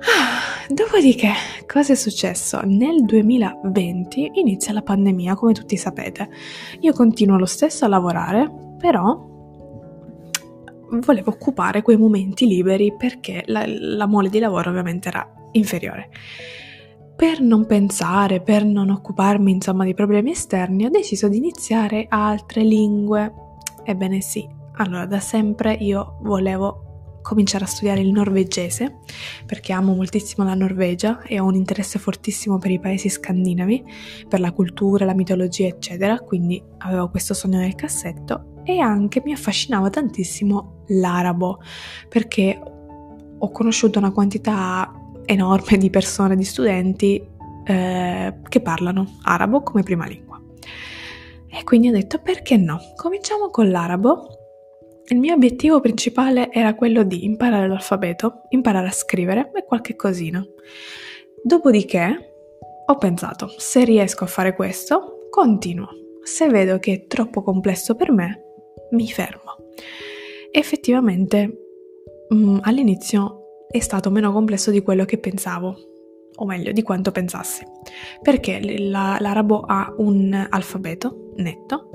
Dopodiché, 0.68 1.32
cosa 1.66 1.92
è 1.92 1.96
successo? 1.96 2.60
Nel 2.64 3.04
2020 3.04 4.32
inizia 4.34 4.72
la 4.72 4.82
pandemia, 4.82 5.34
come 5.34 5.52
tutti 5.52 5.76
sapete. 5.76 6.28
Io 6.80 6.92
continuo 6.92 7.38
lo 7.38 7.46
stesso 7.46 7.84
a 7.84 7.88
lavorare, 7.88 8.50
però 8.78 9.32
volevo 11.00 11.30
occupare 11.30 11.82
quei 11.82 11.96
momenti 11.96 12.46
liberi 12.46 12.94
perché 12.96 13.42
la, 13.46 13.64
la 13.66 14.06
mole 14.06 14.28
di 14.28 14.38
lavoro 14.38 14.70
ovviamente 14.70 15.08
era 15.08 15.26
inferiore. 15.52 16.10
Per 17.16 17.40
non 17.40 17.66
pensare, 17.66 18.40
per 18.40 18.64
non 18.64 18.90
occuparmi 18.90 19.52
insomma 19.52 19.84
di 19.84 19.94
problemi 19.94 20.32
esterni, 20.32 20.84
ho 20.84 20.90
deciso 20.90 21.28
di 21.28 21.36
iniziare 21.36 22.06
altre 22.08 22.62
lingue. 22.62 23.32
Ebbene 23.84 24.20
sì, 24.20 24.46
allora 24.76 25.06
da 25.06 25.20
sempre 25.20 25.74
io 25.74 26.18
volevo 26.22 27.18
cominciare 27.22 27.64
a 27.64 27.66
studiare 27.68 28.00
il 28.00 28.10
norvegese 28.10 28.98
perché 29.46 29.72
amo 29.72 29.94
moltissimo 29.94 30.44
la 30.44 30.54
Norvegia 30.54 31.22
e 31.22 31.40
ho 31.40 31.46
un 31.46 31.54
interesse 31.54 31.98
fortissimo 31.98 32.58
per 32.58 32.70
i 32.70 32.78
paesi 32.78 33.08
scandinavi, 33.08 33.84
per 34.28 34.40
la 34.40 34.52
cultura, 34.52 35.06
la 35.06 35.14
mitologia 35.14 35.66
eccetera, 35.66 36.18
quindi 36.18 36.62
avevo 36.78 37.08
questo 37.08 37.32
sogno 37.32 37.58
nel 37.58 37.74
cassetto 37.74 38.53
e 38.64 38.78
anche 38.78 39.22
mi 39.24 39.32
affascinava 39.32 39.90
tantissimo 39.90 40.84
l'arabo 40.88 41.60
perché 42.08 42.60
ho 43.38 43.50
conosciuto 43.50 43.98
una 43.98 44.12
quantità 44.12 44.92
enorme 45.24 45.76
di 45.76 45.90
persone, 45.90 46.36
di 46.36 46.44
studenti 46.44 47.22
eh, 47.64 48.34
che 48.48 48.60
parlano 48.60 49.18
arabo 49.22 49.62
come 49.62 49.82
prima 49.82 50.06
lingua. 50.06 50.40
E 51.48 51.62
quindi 51.64 51.88
ho 51.88 51.92
detto 51.92 52.18
perché 52.18 52.56
no? 52.56 52.78
Cominciamo 52.96 53.48
con 53.50 53.70
l'arabo. 53.70 54.28
Il 55.06 55.18
mio 55.18 55.34
obiettivo 55.34 55.80
principale 55.80 56.50
era 56.50 56.74
quello 56.74 57.02
di 57.02 57.24
imparare 57.24 57.68
l'alfabeto, 57.68 58.42
imparare 58.48 58.88
a 58.88 58.92
scrivere 58.92 59.50
e 59.54 59.64
qualche 59.64 59.94
cosina. 59.94 60.44
Dopodiché 61.42 62.34
ho 62.86 62.96
pensato, 62.96 63.52
se 63.58 63.84
riesco 63.84 64.24
a 64.24 64.26
fare 64.28 64.54
questo, 64.54 65.28
continuo. 65.30 65.88
Se 66.22 66.48
vedo 66.48 66.78
che 66.78 66.92
è 66.92 67.06
troppo 67.06 67.42
complesso 67.42 67.94
per 67.94 68.10
me, 68.10 68.43
mi 68.90 69.08
fermo. 69.08 69.56
Effettivamente 70.50 71.64
mh, 72.28 72.36
mm, 72.36 72.58
all'inizio 72.62 73.40
è 73.70 73.80
stato 73.80 74.10
meno 74.10 74.32
complesso 74.32 74.70
di 74.70 74.82
quello 74.82 75.04
che 75.04 75.18
pensavo, 75.18 75.76
o 76.36 76.44
meglio 76.44 76.72
di 76.72 76.82
quanto 76.82 77.10
pensassi, 77.12 77.64
perché 78.22 78.78
la, 78.78 79.16
l'arabo 79.20 79.60
ha 79.60 79.92
un 79.98 80.46
alfabeto 80.48 81.32
netto 81.36 81.90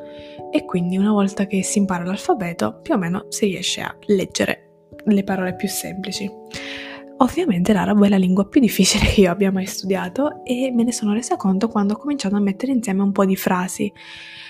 e 0.51 0.65
quindi 0.65 0.97
una 0.97 1.11
volta 1.11 1.45
che 1.45 1.63
si 1.63 1.77
impara 1.77 2.03
l'alfabeto 2.03 2.79
più 2.81 2.93
o 2.93 2.97
meno 2.97 3.25
si 3.29 3.45
riesce 3.45 3.81
a 3.81 3.95
leggere 4.07 4.87
le 5.05 5.23
parole 5.23 5.55
più 5.55 5.67
semplici. 5.67 6.29
Ovviamente 7.21 7.73
l'arabo 7.73 8.05
è 8.05 8.09
la 8.09 8.17
lingua 8.17 8.47
più 8.47 8.61
difficile 8.61 9.05
che 9.05 9.21
io 9.21 9.31
abbia 9.31 9.51
mai 9.51 9.65
studiato 9.65 10.43
e 10.45 10.71
me 10.73 10.83
ne 10.83 10.93
sono 10.93 11.13
resa 11.13 11.35
conto 11.35 11.67
quando 11.67 11.93
ho 11.93 11.97
cominciato 11.97 12.35
a 12.35 12.39
mettere 12.39 12.71
insieme 12.71 13.01
un 13.01 13.11
po' 13.11 13.25
di 13.25 13.35
frasi. 13.35 13.91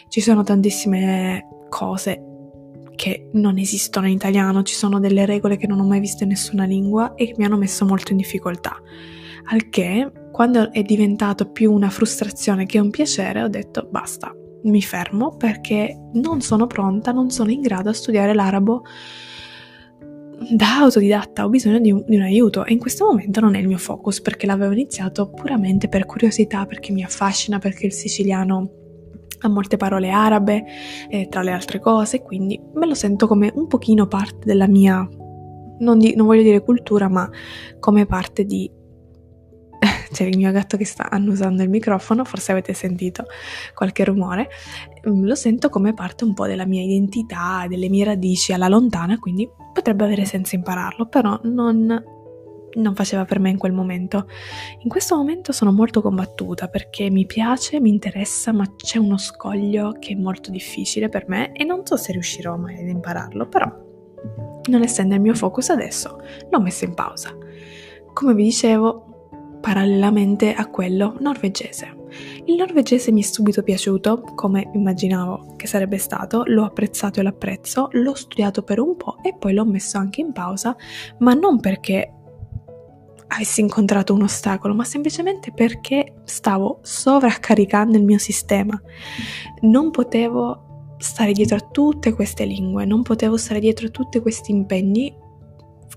Ci 0.07 0.21
sono 0.21 0.43
tantissime 0.43 1.47
cose 1.69 2.23
che 2.95 3.29
non 3.31 3.57
esistono 3.57 4.07
in 4.07 4.13
italiano, 4.13 4.61
ci 4.63 4.75
sono 4.75 4.99
delle 4.99 5.25
regole 5.25 5.55
che 5.55 5.67
non 5.67 5.79
ho 5.79 5.85
mai 5.85 6.01
visto 6.01 6.23
in 6.23 6.29
nessuna 6.29 6.65
lingua 6.65 7.13
e 7.15 7.27
che 7.27 7.35
mi 7.37 7.45
hanno 7.45 7.55
messo 7.55 7.85
molto 7.85 8.11
in 8.11 8.17
difficoltà. 8.17 8.75
Al 9.51 9.69
che, 9.69 10.11
quando 10.33 10.69
è 10.71 10.81
diventato 10.83 11.49
più 11.49 11.71
una 11.71 11.89
frustrazione 11.89 12.65
che 12.65 12.77
un 12.77 12.89
piacere, 12.89 13.41
ho 13.41 13.47
detto 13.47 13.87
basta, 13.89 14.35
mi 14.63 14.81
fermo 14.81 15.37
perché 15.37 15.97
non 16.15 16.41
sono 16.41 16.67
pronta, 16.67 17.13
non 17.13 17.29
sono 17.29 17.51
in 17.51 17.61
grado 17.61 17.89
a 17.89 17.93
studiare 17.93 18.33
l'arabo 18.33 18.83
da 20.51 20.79
autodidatta, 20.79 21.45
ho 21.45 21.49
bisogno 21.49 21.79
di 21.79 21.91
un, 21.91 22.03
di 22.05 22.15
un, 22.15 22.21
aiuto 22.21 22.65
e 22.65 22.73
in 22.73 22.79
questo 22.79 23.05
momento 23.05 23.39
non 23.39 23.55
è 23.55 23.59
il 23.59 23.67
mio 23.67 23.77
focus 23.77 24.21
perché 24.21 24.45
l'avevo 24.45 24.71
iniziato 24.71 25.29
puramente 25.29 25.87
per 25.89 26.05
curiosità, 26.05 26.65
perché 26.65 26.91
mi 26.91 27.03
affascina, 27.03 27.59
perché 27.59 27.85
il 27.85 27.93
siciliano 27.93 28.78
ha 29.41 29.47
molte 29.47 29.77
parole 29.77 30.09
arabe, 30.09 30.65
eh, 31.09 31.27
tra 31.29 31.41
le 31.41 31.51
altre 31.51 31.79
cose, 31.79 32.21
quindi 32.21 32.59
me 32.73 32.85
lo 32.85 32.93
sento 32.93 33.27
come 33.27 33.51
un 33.53 33.67
pochino 33.67 34.07
parte 34.07 34.45
della 34.45 34.67
mia, 34.67 35.07
non, 35.79 35.99
di, 35.99 36.15
non 36.15 36.25
voglio 36.25 36.43
dire 36.43 36.63
cultura, 36.63 37.07
ma 37.07 37.29
come 37.79 38.05
parte 38.05 38.45
di... 38.45 38.69
C'è 40.11 40.23
il 40.23 40.37
mio 40.37 40.51
gatto 40.51 40.75
che 40.75 40.85
sta 40.85 41.09
annusando 41.09 41.63
il 41.63 41.69
microfono, 41.69 42.25
forse 42.25 42.51
avete 42.51 42.73
sentito 42.73 43.25
qualche 43.73 44.03
rumore, 44.03 44.49
mm, 45.07 45.23
lo 45.23 45.35
sento 45.35 45.69
come 45.69 45.93
parte 45.93 46.23
un 46.23 46.33
po' 46.33 46.47
della 46.47 46.65
mia 46.65 46.83
identità, 46.83 47.65
delle 47.67 47.89
mie 47.89 48.05
radici 48.05 48.51
alla 48.51 48.67
lontana, 48.67 49.17
quindi 49.19 49.47
potrebbe 49.73 50.03
avere 50.03 50.25
senso 50.25 50.55
impararlo, 50.55 51.07
però 51.07 51.39
non 51.43 52.17
non 52.75 52.95
faceva 52.95 53.25
per 53.25 53.39
me 53.39 53.49
in 53.49 53.57
quel 53.57 53.71
momento. 53.71 54.27
In 54.79 54.89
questo 54.89 55.15
momento 55.15 55.51
sono 55.51 55.71
molto 55.71 56.01
combattuta 56.01 56.67
perché 56.67 57.09
mi 57.09 57.25
piace, 57.25 57.79
mi 57.79 57.89
interessa, 57.89 58.51
ma 58.51 58.65
c'è 58.75 58.97
uno 58.97 59.17
scoglio 59.17 59.95
che 59.99 60.13
è 60.13 60.15
molto 60.15 60.51
difficile 60.51 61.09
per 61.09 61.27
me 61.27 61.51
e 61.53 61.63
non 61.63 61.85
so 61.85 61.97
se 61.97 62.11
riuscirò 62.11 62.55
mai 62.57 62.79
ad 62.79 62.87
impararlo, 62.87 63.47
però 63.47 63.87
non 64.69 64.83
essendo 64.83 65.15
il 65.15 65.21
mio 65.21 65.33
focus 65.33 65.69
adesso, 65.69 66.21
l'ho 66.49 66.61
messo 66.61 66.85
in 66.85 66.93
pausa. 66.93 67.35
Come 68.13 68.33
vi 68.33 68.43
dicevo, 68.43 69.57
parallelamente 69.61 70.53
a 70.53 70.67
quello 70.67 71.15
norvegese. 71.19 71.97
Il 72.45 72.55
norvegese 72.55 73.11
mi 73.11 73.21
è 73.21 73.23
subito 73.23 73.61
piaciuto, 73.61 74.23
come 74.35 74.69
immaginavo 74.73 75.53
che 75.55 75.67
sarebbe 75.67 75.97
stato, 75.97 76.43
l'ho 76.45 76.63
apprezzato 76.63 77.19
e 77.19 77.23
l'apprezzo, 77.23 77.89
l'ho 77.91 78.15
studiato 78.15 78.63
per 78.63 78.79
un 78.79 78.95
po' 78.95 79.17
e 79.21 79.35
poi 79.37 79.53
l'ho 79.53 79.65
messo 79.65 79.97
anche 79.97 80.21
in 80.21 80.31
pausa, 80.31 80.75
ma 81.19 81.33
non 81.33 81.59
perché 81.59 82.13
avessi 83.29 83.61
incontrato 83.61 84.13
un 84.13 84.23
ostacolo, 84.23 84.73
ma 84.73 84.83
semplicemente 84.83 85.51
perché 85.51 86.21
stavo 86.23 86.79
sovraccaricando 86.81 87.97
il 87.97 88.03
mio 88.03 88.17
sistema. 88.17 88.79
Non 89.61 89.91
potevo 89.91 90.95
stare 90.97 91.31
dietro 91.31 91.57
a 91.57 91.67
tutte 91.71 92.13
queste 92.13 92.45
lingue, 92.45 92.85
non 92.85 93.01
potevo 93.03 93.37
stare 93.37 93.59
dietro 93.59 93.87
a 93.87 93.89
tutti 93.89 94.19
questi 94.19 94.51
impegni, 94.51 95.15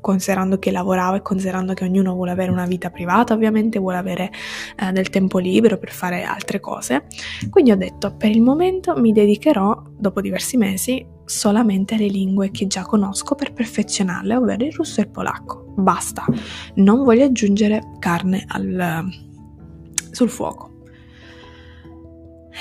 considerando 0.01 0.59
che 0.59 0.71
lavoravo 0.71 1.17
e 1.17 1.23
considerando 1.23 1.75
che 1.75 1.85
ognuno 1.85 2.15
vuole 2.15 2.33
avere 2.33 2.51
una 2.51 2.67
vita 2.67 2.91
privata, 2.91 3.35
ovviamente 3.35 3.79
vuole 3.79 3.97
avere 3.97 4.31
eh, 4.77 4.93
del 4.93 5.11
tempo 5.11 5.39
libero 5.39 5.79
per 5.79 5.91
fare 5.91 6.25
altre 6.25 6.61
cose. 6.61 7.07
Quindi 7.51 7.71
ho 7.71 7.77
detto, 7.77 8.15
per 8.17 8.31
il 8.31 8.43
momento 8.43 8.97
mi 8.97 9.13
dedicherò, 9.13 9.83
dopo 9.97 10.21
diversi 10.21 10.57
mesi, 10.57 11.05
solamente 11.33 11.95
alle 11.95 12.07
lingue 12.07 12.51
che 12.51 12.67
già 12.67 12.83
conosco 12.83 13.35
per 13.35 13.53
perfezionarle, 13.53 14.37
ovvero 14.37 14.65
il 14.65 14.73
russo 14.73 15.01
e 15.01 15.05
il 15.05 15.11
polacco. 15.11 15.73
Basta, 15.77 16.25
non 16.75 17.03
voglio 17.03 17.25
aggiungere 17.25 17.95
carne 17.99 18.45
al, 18.49 19.09
sul 20.11 20.29
fuoco. 20.29 20.71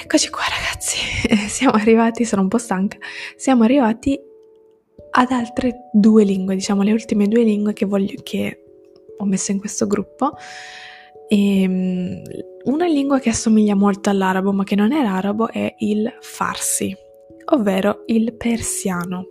Eccoci 0.04 0.30
qua 0.30 0.44
ragazzi, 0.50 0.98
siamo 1.50 1.74
arrivati, 1.74 2.24
sono 2.24 2.44
un 2.44 2.48
po' 2.48 2.58
stanca, 2.58 2.98
siamo 3.36 3.64
arrivati 3.64 4.18
ad 5.12 5.32
altre 5.32 5.90
due 5.92 6.24
lingue, 6.24 6.56
diciamo 6.56 6.82
le 6.82 6.94
ultime 6.94 7.28
due 7.28 7.44
lingue 7.44 7.74
che, 7.74 7.86
voglio, 7.86 8.22
che 8.24 8.64
ho 9.18 9.26
messo 9.26 9.52
in 9.52 9.60
questo 9.60 9.86
gruppo. 9.86 10.32
E, 11.28 11.62
ehm, 11.62 12.22
una 12.64 12.86
lingua 12.86 13.20
che 13.20 13.30
assomiglia 13.30 13.76
molto 13.76 14.10
all'arabo 14.10 14.54
ma 14.54 14.64
che 14.64 14.76
non 14.76 14.94
è 14.94 15.02
l'arabo 15.04 15.50
è 15.50 15.76
il 15.80 16.10
farsi 16.22 16.96
ovvero 17.52 18.04
il 18.08 18.34
persiano. 18.36 19.28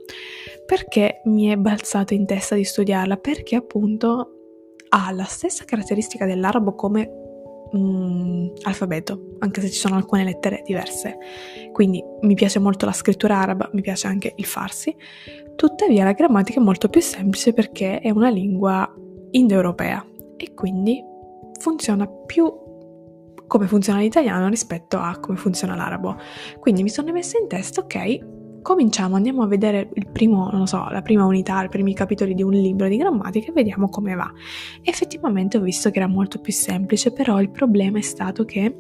Perché 0.67 1.21
mi 1.25 1.47
è 1.47 1.57
balzato 1.57 2.15
in 2.15 2.27
testa 2.27 2.55
di 2.55 2.65
studiarla? 2.65 3.17
Perché 3.17 3.57
appunto 3.57 4.35
ha 4.91 5.11
la 5.13 5.25
stessa 5.25 5.65
caratteristica 5.65 6.27
dell'arabo 6.27 6.75
come 6.75 7.11
mm, 7.77 8.49
alfabeto, 8.63 9.37
anche 9.39 9.61
se 9.61 9.71
ci 9.71 9.79
sono 9.79 9.97
alcune 9.97 10.25
lettere 10.25 10.63
diverse. 10.65 11.19
Quindi 11.73 12.03
mi 12.23 12.35
piace 12.35 12.59
molto 12.59 12.87
la 12.87 12.93
scrittura 12.93 13.39
araba, 13.39 13.71
mi 13.73 13.81
piace 13.81 14.07
anche 14.07 14.33
il 14.37 14.45
farsi. 14.45 14.95
Tuttavia 15.57 16.05
la 16.05 16.13
grammatica 16.13 16.61
è 16.61 16.63
molto 16.63 16.89
più 16.89 17.01
semplice 17.01 17.53
perché 17.53 18.01
è 18.01 18.11
una 18.11 18.31
lingua 18.31 18.93
indoeuropea 19.31 20.05
e 20.37 20.55
quindi 20.55 21.03
funziona 21.59 22.09
più 22.09 22.51
come 23.51 23.67
funziona 23.67 23.99
l'italiano 23.99 24.49
rispetto 24.49 24.97
a 24.97 25.19
come 25.19 25.37
funziona 25.37 25.75
l'arabo. 25.75 26.17
Quindi 26.61 26.85
mi 26.85 26.89
sono 26.89 27.11
messa 27.11 27.37
in 27.37 27.49
testa, 27.49 27.81
ok, 27.81 28.63
cominciamo, 28.63 29.17
andiamo 29.17 29.43
a 29.43 29.49
vedere 29.49 29.91
il 29.95 30.07
primo, 30.07 30.49
non 30.53 30.69
so, 30.69 30.89
la 30.89 31.03
prima 31.03 31.25
unità, 31.25 31.65
i 31.65 31.69
primi 31.69 31.93
capitoli 31.93 32.35
di 32.35 32.45
un 32.45 32.53
libro 32.53 32.87
di 32.87 32.97
grammatica 32.97 33.51
e 33.51 33.53
vediamo 33.53 33.89
come 33.89 34.15
va. 34.15 34.31
Effettivamente 34.85 35.57
ho 35.57 35.63
visto 35.63 35.91
che 35.91 35.99
era 35.99 36.07
molto 36.07 36.41
più 36.41 36.53
semplice, 36.53 37.13
però 37.13 37.41
il 37.41 37.51
problema 37.51 37.99
è 37.99 38.03
stato 38.03 38.45
che 38.45 38.73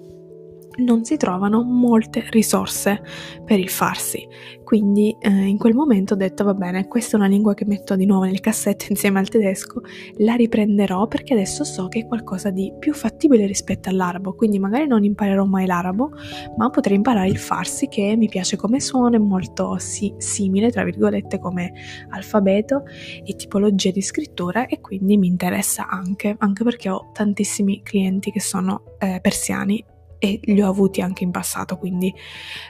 non 0.81 1.05
si 1.05 1.16
trovano 1.16 1.62
molte 1.62 2.27
risorse 2.31 3.03
per 3.45 3.59
il 3.59 3.69
farsi. 3.69 4.27
Quindi 4.71 5.16
eh, 5.19 5.29
in 5.29 5.59
quel 5.59 5.75
momento 5.75 6.14
ho 6.14 6.16
detto 6.16 6.45
va 6.45 6.55
bene, 6.55 6.87
questa 6.87 7.16
è 7.16 7.19
una 7.19 7.29
lingua 7.29 7.55
che 7.55 7.64
metto 7.64 7.97
di 7.97 8.07
nuovo 8.07 8.25
nel 8.25 8.38
cassetto 8.38 8.85
insieme 8.90 9.19
al 9.19 9.29
tedesco, 9.29 9.83
la 10.19 10.35
riprenderò 10.35 11.09
perché 11.09 11.35
adesso 11.35 11.64
so 11.64 11.88
che 11.88 12.01
è 12.01 12.07
qualcosa 12.07 12.51
di 12.51 12.73
più 12.79 12.95
fattibile 12.95 13.47
rispetto 13.47 13.88
all'arabo, 13.88 14.35
quindi 14.35 14.61
magari 14.61 14.87
non 14.87 15.03
imparerò 15.03 15.45
mai 15.45 15.66
l'arabo, 15.66 16.11
ma 16.57 16.71
potrei 16.71 16.97
imparare 16.97 17.29
il 17.29 17.38
farsi 17.38 17.88
che 17.88 18.14
mi 18.16 18.29
piace 18.29 18.57
come 18.57 18.79
suono, 18.79 19.16
è 19.16 19.19
molto 19.19 19.77
si- 19.79 20.14
simile, 20.19 20.71
tra 20.71 20.85
virgolette, 20.85 21.40
come 21.40 21.73
alfabeto 22.11 22.85
e 23.25 23.35
tipologia 23.35 23.90
di 23.90 24.03
scrittura 24.03 24.66
e 24.66 24.81
quindi 24.81 25.16
mi 25.16 25.27
interessa 25.27 25.88
anche, 25.88 26.37
anche 26.38 26.62
perché 26.62 26.88
ho 26.90 27.11
tantissimi 27.12 27.83
clienti 27.83 28.31
che 28.31 28.40
sono 28.40 28.85
eh, 29.01 29.19
persiani 29.21 29.85
e 30.20 30.38
li 30.44 30.62
ho 30.62 30.68
avuti 30.68 31.00
anche 31.00 31.24
in 31.24 31.33
passato, 31.33 31.76
quindi 31.76 32.14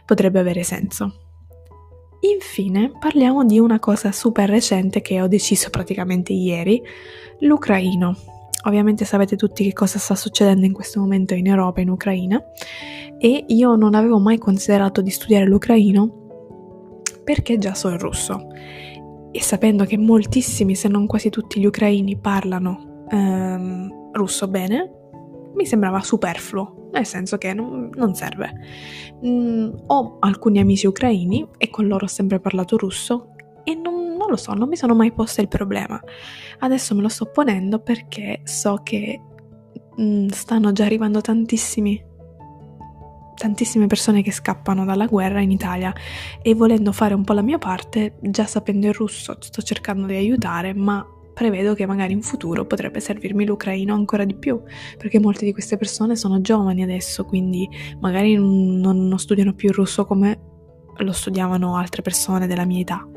potrebbe 0.06 0.38
avere 0.38 0.62
senso. 0.62 1.26
Infine 2.20 2.92
parliamo 2.98 3.44
di 3.44 3.58
una 3.58 3.78
cosa 3.78 4.12
super 4.12 4.48
recente 4.48 5.02
che 5.02 5.20
ho 5.20 5.26
deciso 5.26 5.68
praticamente 5.68 6.32
ieri, 6.32 6.80
l'ucraino. 7.40 8.16
Ovviamente 8.64 9.04
sapete 9.04 9.36
tutti 9.36 9.64
che 9.64 9.72
cosa 9.72 9.98
sta 9.98 10.14
succedendo 10.14 10.64
in 10.64 10.72
questo 10.72 11.00
momento 11.00 11.34
in 11.34 11.46
Europa, 11.46 11.80
in 11.80 11.88
Ucraina, 11.88 12.40
e 13.18 13.44
io 13.48 13.74
non 13.74 13.94
avevo 13.94 14.18
mai 14.18 14.38
considerato 14.38 15.00
di 15.00 15.10
studiare 15.10 15.46
l'ucraino 15.46 16.18
perché 17.24 17.58
già 17.58 17.74
so 17.74 17.88
il 17.88 17.98
russo. 17.98 18.48
E 19.32 19.40
sapendo 19.42 19.84
che 19.84 19.96
moltissimi, 19.96 20.74
se 20.74 20.88
non 20.88 21.06
quasi 21.06 21.30
tutti 21.30 21.58
gli 21.58 21.66
ucraini 21.66 22.18
parlano 22.18 23.06
ehm, 23.08 24.10
russo 24.12 24.46
bene, 24.46 24.90
mi 25.54 25.64
sembrava 25.64 26.00
superfluo 26.00 26.79
nel 26.92 27.06
senso 27.06 27.38
che 27.38 27.52
non, 27.54 27.90
non 27.94 28.14
serve. 28.14 28.52
Mm, 29.24 29.70
ho 29.86 30.16
alcuni 30.20 30.58
amici 30.58 30.86
ucraini 30.86 31.46
e 31.58 31.70
con 31.70 31.86
loro 31.86 32.04
ho 32.04 32.08
sempre 32.08 32.40
parlato 32.40 32.76
russo 32.76 33.34
e 33.64 33.74
non, 33.74 34.16
non, 34.16 34.28
lo 34.28 34.36
so, 34.36 34.52
non 34.54 34.68
mi 34.68 34.76
sono 34.76 34.94
mai 34.94 35.12
posta 35.12 35.40
il 35.40 35.48
problema. 35.48 36.00
Adesso 36.58 36.94
me 36.94 37.02
lo 37.02 37.08
sto 37.08 37.26
ponendo 37.26 37.80
perché 37.80 38.40
so 38.44 38.80
che 38.82 39.20
mm, 40.00 40.28
stanno 40.28 40.72
già 40.72 40.84
arrivando 40.84 41.20
tantissimi 41.20 42.08
tantissime 43.40 43.86
persone 43.86 44.20
che 44.20 44.32
scappano 44.32 44.84
dalla 44.84 45.06
guerra 45.06 45.40
in 45.40 45.50
Italia 45.50 45.94
e 46.42 46.54
volendo 46.54 46.92
fare 46.92 47.14
un 47.14 47.24
po' 47.24 47.32
la 47.32 47.40
mia 47.40 47.56
parte, 47.56 48.16
già 48.20 48.44
sapendo 48.44 48.86
il 48.86 48.92
russo, 48.92 49.34
sto 49.40 49.62
cercando 49.62 50.04
di 50.04 50.14
aiutare, 50.14 50.74
ma 50.74 51.02
prevedo 51.40 51.72
che 51.72 51.86
magari 51.86 52.12
in 52.12 52.20
futuro 52.20 52.66
potrebbe 52.66 53.00
servirmi 53.00 53.46
l'ucraino 53.46 53.94
ancora 53.94 54.26
di 54.26 54.34
più, 54.34 54.60
perché 54.98 55.18
molte 55.18 55.46
di 55.46 55.52
queste 55.52 55.78
persone 55.78 56.14
sono 56.14 56.42
giovani 56.42 56.82
adesso, 56.82 57.24
quindi 57.24 57.66
magari 57.98 58.34
non, 58.34 59.08
non 59.08 59.18
studiano 59.18 59.54
più 59.54 59.70
il 59.70 59.74
russo 59.74 60.04
come 60.04 60.38
lo 60.98 61.12
studiavano 61.12 61.76
altre 61.76 62.02
persone 62.02 62.46
della 62.46 62.66
mia 62.66 62.80
età 62.80 63.08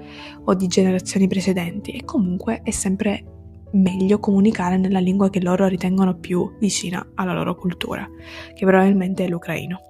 o 0.45 0.53
di 0.53 0.67
generazioni 0.67 1.27
precedenti 1.27 1.91
e 1.91 2.05
comunque 2.05 2.61
è 2.63 2.71
sempre 2.71 3.25
meglio 3.73 4.19
comunicare 4.19 4.77
nella 4.77 4.99
lingua 4.99 5.29
che 5.29 5.41
loro 5.41 5.67
ritengono 5.67 6.17
più 6.17 6.55
vicina 6.59 7.05
alla 7.15 7.33
loro 7.33 7.55
cultura, 7.55 8.07
che 8.53 8.65
probabilmente 8.65 9.25
è 9.25 9.27
l'ucraino. 9.27 9.81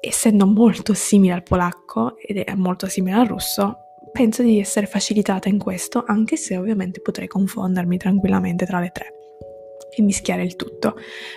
Essendo 0.00 0.46
molto 0.46 0.92
simile 0.92 1.32
al 1.32 1.44
polacco 1.44 2.14
ed 2.18 2.36
è 2.36 2.54
molto 2.56 2.88
simile 2.88 3.16
al 3.16 3.26
russo, 3.26 3.81
penso 4.12 4.42
di 4.42 4.60
essere 4.60 4.86
facilitata 4.86 5.48
in 5.48 5.58
questo, 5.58 6.04
anche 6.06 6.36
se 6.36 6.56
ovviamente 6.56 7.00
potrei 7.00 7.26
confondermi 7.26 7.96
tranquillamente 7.96 8.66
tra 8.66 8.78
le 8.78 8.90
tre 8.92 9.14
e 9.94 10.02
mischiare 10.02 10.42
il 10.42 10.56
tutto. 10.56 10.96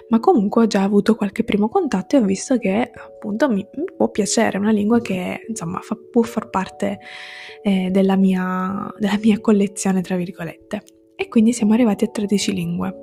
Ma 0.10 0.20
comunque 0.20 0.64
ho 0.64 0.68
già 0.68 0.84
avuto 0.84 1.16
qualche 1.16 1.44
primo 1.44 1.68
contatto 1.68 2.16
e 2.16 2.20
ho 2.20 2.24
visto 2.24 2.58
che 2.58 2.92
appunto 2.94 3.50
mi, 3.50 3.68
può 3.96 4.10
piacere, 4.10 4.58
una 4.58 4.72
lingua 4.72 5.02
che 5.02 5.46
insomma 5.48 5.80
fa, 5.82 5.98
può 6.12 6.22
far 6.22 6.50
parte 6.50 7.00
eh, 7.62 7.90
della, 7.92 8.16
mia, 8.16 8.92
della 8.98 9.18
mia 9.22 9.40
collezione, 9.40 10.02
tra 10.02 10.16
virgolette. 10.16 10.84
E 11.16 11.28
quindi 11.28 11.54
siamo 11.54 11.74
arrivati 11.74 12.06
a 12.06 12.10
13 12.10 12.54
lingue. 12.54 12.94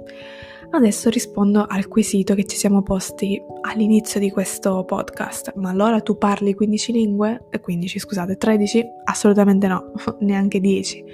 Adesso 0.74 1.10
rispondo 1.10 1.66
al 1.68 1.86
quesito 1.86 2.34
che 2.34 2.46
ci 2.46 2.56
siamo 2.56 2.82
posti 2.82 3.38
all'inizio 3.60 4.18
di 4.18 4.30
questo 4.30 4.84
podcast. 4.86 5.52
Ma 5.56 5.68
allora 5.68 6.00
tu 6.00 6.16
parli 6.16 6.54
15 6.54 6.92
lingue? 6.92 7.48
15, 7.60 7.98
scusate, 7.98 8.38
13? 8.38 8.82
Assolutamente 9.04 9.66
no, 9.66 9.92
neanche 10.20 10.60
10. 10.60 11.04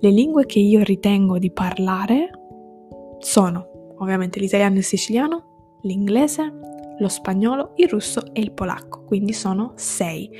Le 0.00 0.10
lingue 0.10 0.46
che 0.46 0.58
io 0.58 0.82
ritengo 0.82 1.38
di 1.38 1.50
parlare 1.50 2.30
sono 3.18 3.94
ovviamente 3.98 4.40
l'italiano 4.40 4.76
e 4.76 4.78
il 4.78 4.84
siciliano, 4.84 5.78
l'inglese, 5.82 6.52
lo 6.98 7.08
spagnolo, 7.08 7.72
il 7.76 7.88
russo 7.88 8.32
e 8.32 8.40
il 8.40 8.52
polacco, 8.52 9.04
quindi 9.04 9.32
sono 9.32 9.72
sei. 9.76 10.30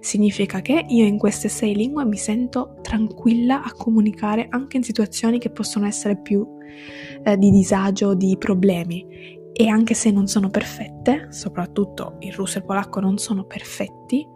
Significa 0.00 0.60
che 0.60 0.84
io 0.88 1.04
in 1.04 1.18
queste 1.18 1.48
sei 1.48 1.74
lingue 1.74 2.04
mi 2.04 2.16
sento 2.16 2.76
tranquilla 2.82 3.62
a 3.62 3.72
comunicare 3.72 4.46
anche 4.50 4.76
in 4.76 4.82
situazioni 4.82 5.38
che 5.38 5.50
possono 5.50 5.86
essere 5.86 6.16
più 6.20 6.46
eh, 7.24 7.36
di 7.36 7.50
disagio, 7.50 8.14
di 8.14 8.36
problemi. 8.38 9.40
E 9.54 9.68
anche 9.68 9.94
se 9.94 10.10
non 10.10 10.26
sono 10.26 10.48
perfette, 10.48 11.28
soprattutto 11.30 12.16
il 12.20 12.32
russo 12.32 12.56
e 12.56 12.60
il 12.60 12.66
polacco 12.66 13.00
non 13.00 13.18
sono 13.18 13.44
perfetti, 13.44 14.26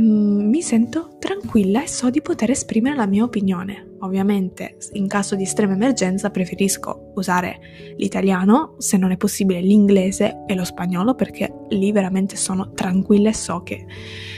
Mm, 0.00 0.48
mi 0.48 0.62
sento 0.62 1.16
tranquilla 1.18 1.82
e 1.82 1.86
so 1.86 2.08
di 2.08 2.22
poter 2.22 2.50
esprimere 2.50 2.96
la 2.96 3.06
mia 3.06 3.22
opinione. 3.22 3.96
Ovviamente, 4.00 4.78
in 4.92 5.06
caso 5.06 5.34
di 5.34 5.42
estrema 5.42 5.74
emergenza, 5.74 6.30
preferisco 6.30 7.12
usare 7.16 7.58
l'italiano, 7.96 8.76
se 8.78 8.96
non 8.96 9.10
è 9.10 9.18
possibile 9.18 9.60
l'inglese 9.60 10.44
e 10.46 10.54
lo 10.54 10.64
spagnolo, 10.64 11.14
perché 11.14 11.52
lì 11.68 11.92
veramente 11.92 12.36
sono 12.36 12.72
tranquilla 12.72 13.28
e 13.28 13.34
so 13.34 13.62
che, 13.62 13.84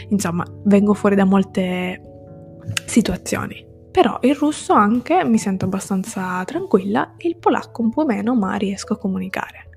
insomma, 0.08 0.44
vengo 0.64 0.94
fuori 0.94 1.14
da 1.14 1.24
molte 1.24 2.02
situazioni. 2.84 3.64
Però 3.92 4.18
il 4.22 4.34
russo 4.34 4.72
anche 4.72 5.22
mi 5.24 5.38
sento 5.38 5.66
abbastanza 5.66 6.42
tranquilla, 6.44 7.14
il 7.18 7.36
polacco 7.36 7.82
un 7.82 7.90
po' 7.90 8.04
meno, 8.04 8.34
ma 8.34 8.54
riesco 8.56 8.94
a 8.94 8.98
comunicare. 8.98 9.68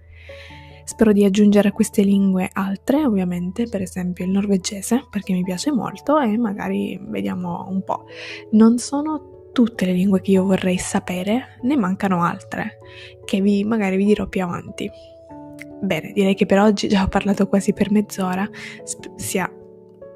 Spero 0.86 1.12
di 1.12 1.26
aggiungere 1.26 1.70
a 1.70 1.72
queste 1.72 2.04
lingue 2.04 2.50
altre, 2.54 3.06
ovviamente, 3.06 3.68
per 3.68 3.82
esempio 3.82 4.24
il 4.24 4.32
norvegese, 4.32 5.06
perché 5.10 5.34
mi 5.34 5.44
piace 5.44 5.72
molto 5.72 6.20
e 6.20 6.38
magari 6.38 6.98
vediamo 7.02 7.68
un 7.70 7.84
po'. 7.84 8.06
Non 8.52 8.78
sono 8.78 9.50
tutte 9.52 9.86
le 9.86 9.94
lingue 9.94 10.22
che 10.22 10.32
io 10.32 10.44
vorrei 10.44 10.78
sapere, 10.78 11.60
ne 11.62 11.76
mancano 11.76 12.24
altre, 12.24 12.78
che 13.26 13.42
vi, 13.42 13.64
magari 13.64 13.96
vi 13.98 14.06
dirò 14.06 14.28
più 14.28 14.44
avanti. 14.44 14.90
Bene, 15.82 16.12
direi 16.14 16.36
che 16.36 16.46
per 16.46 16.60
oggi 16.60 16.88
già 16.88 17.04
ho 17.04 17.08
parlato 17.08 17.48
quasi 17.48 17.74
per 17.74 17.92
mezz'ora, 17.92 18.48
sp- 18.84 19.16
sia 19.16 19.52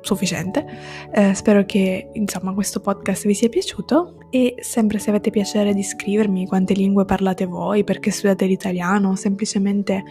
sufficiente. 0.01 0.65
Eh, 1.12 1.33
spero 1.33 1.65
che 1.65 2.09
insomma 2.13 2.53
questo 2.53 2.79
podcast 2.79 3.25
vi 3.25 3.33
sia 3.33 3.49
piaciuto 3.49 4.17
e 4.29 4.55
sempre 4.59 4.99
se 4.99 5.09
avete 5.09 5.29
piacere 5.29 5.73
di 5.73 5.83
scrivermi 5.83 6.47
quante 6.47 6.73
lingue 6.73 7.05
parlate 7.05 7.45
voi, 7.45 7.83
perché 7.83 8.12
studiate 8.12 8.45
l'italiano 8.45 9.09
o 9.09 9.15
semplicemente 9.15 10.03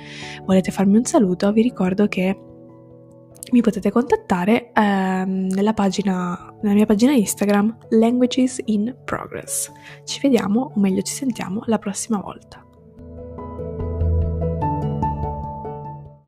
volete 0.44 0.70
farmi 0.70 0.96
un 0.96 1.04
saluto, 1.04 1.52
vi 1.52 1.62
ricordo 1.62 2.08
che 2.08 2.36
mi 3.50 3.62
potete 3.62 3.90
contattare 3.90 4.72
ehm, 4.74 5.48
nella, 5.50 5.72
pagina, 5.72 6.54
nella 6.60 6.74
mia 6.74 6.86
pagina 6.86 7.12
Instagram 7.12 7.78
Languages 7.90 8.60
in 8.66 8.94
Progress. 9.04 9.70
Ci 10.04 10.20
vediamo, 10.20 10.72
o 10.74 10.80
meglio 10.80 11.00
ci 11.00 11.14
sentiamo, 11.14 11.62
la 11.66 11.78
prossima 11.78 12.18
volta. 12.18 12.67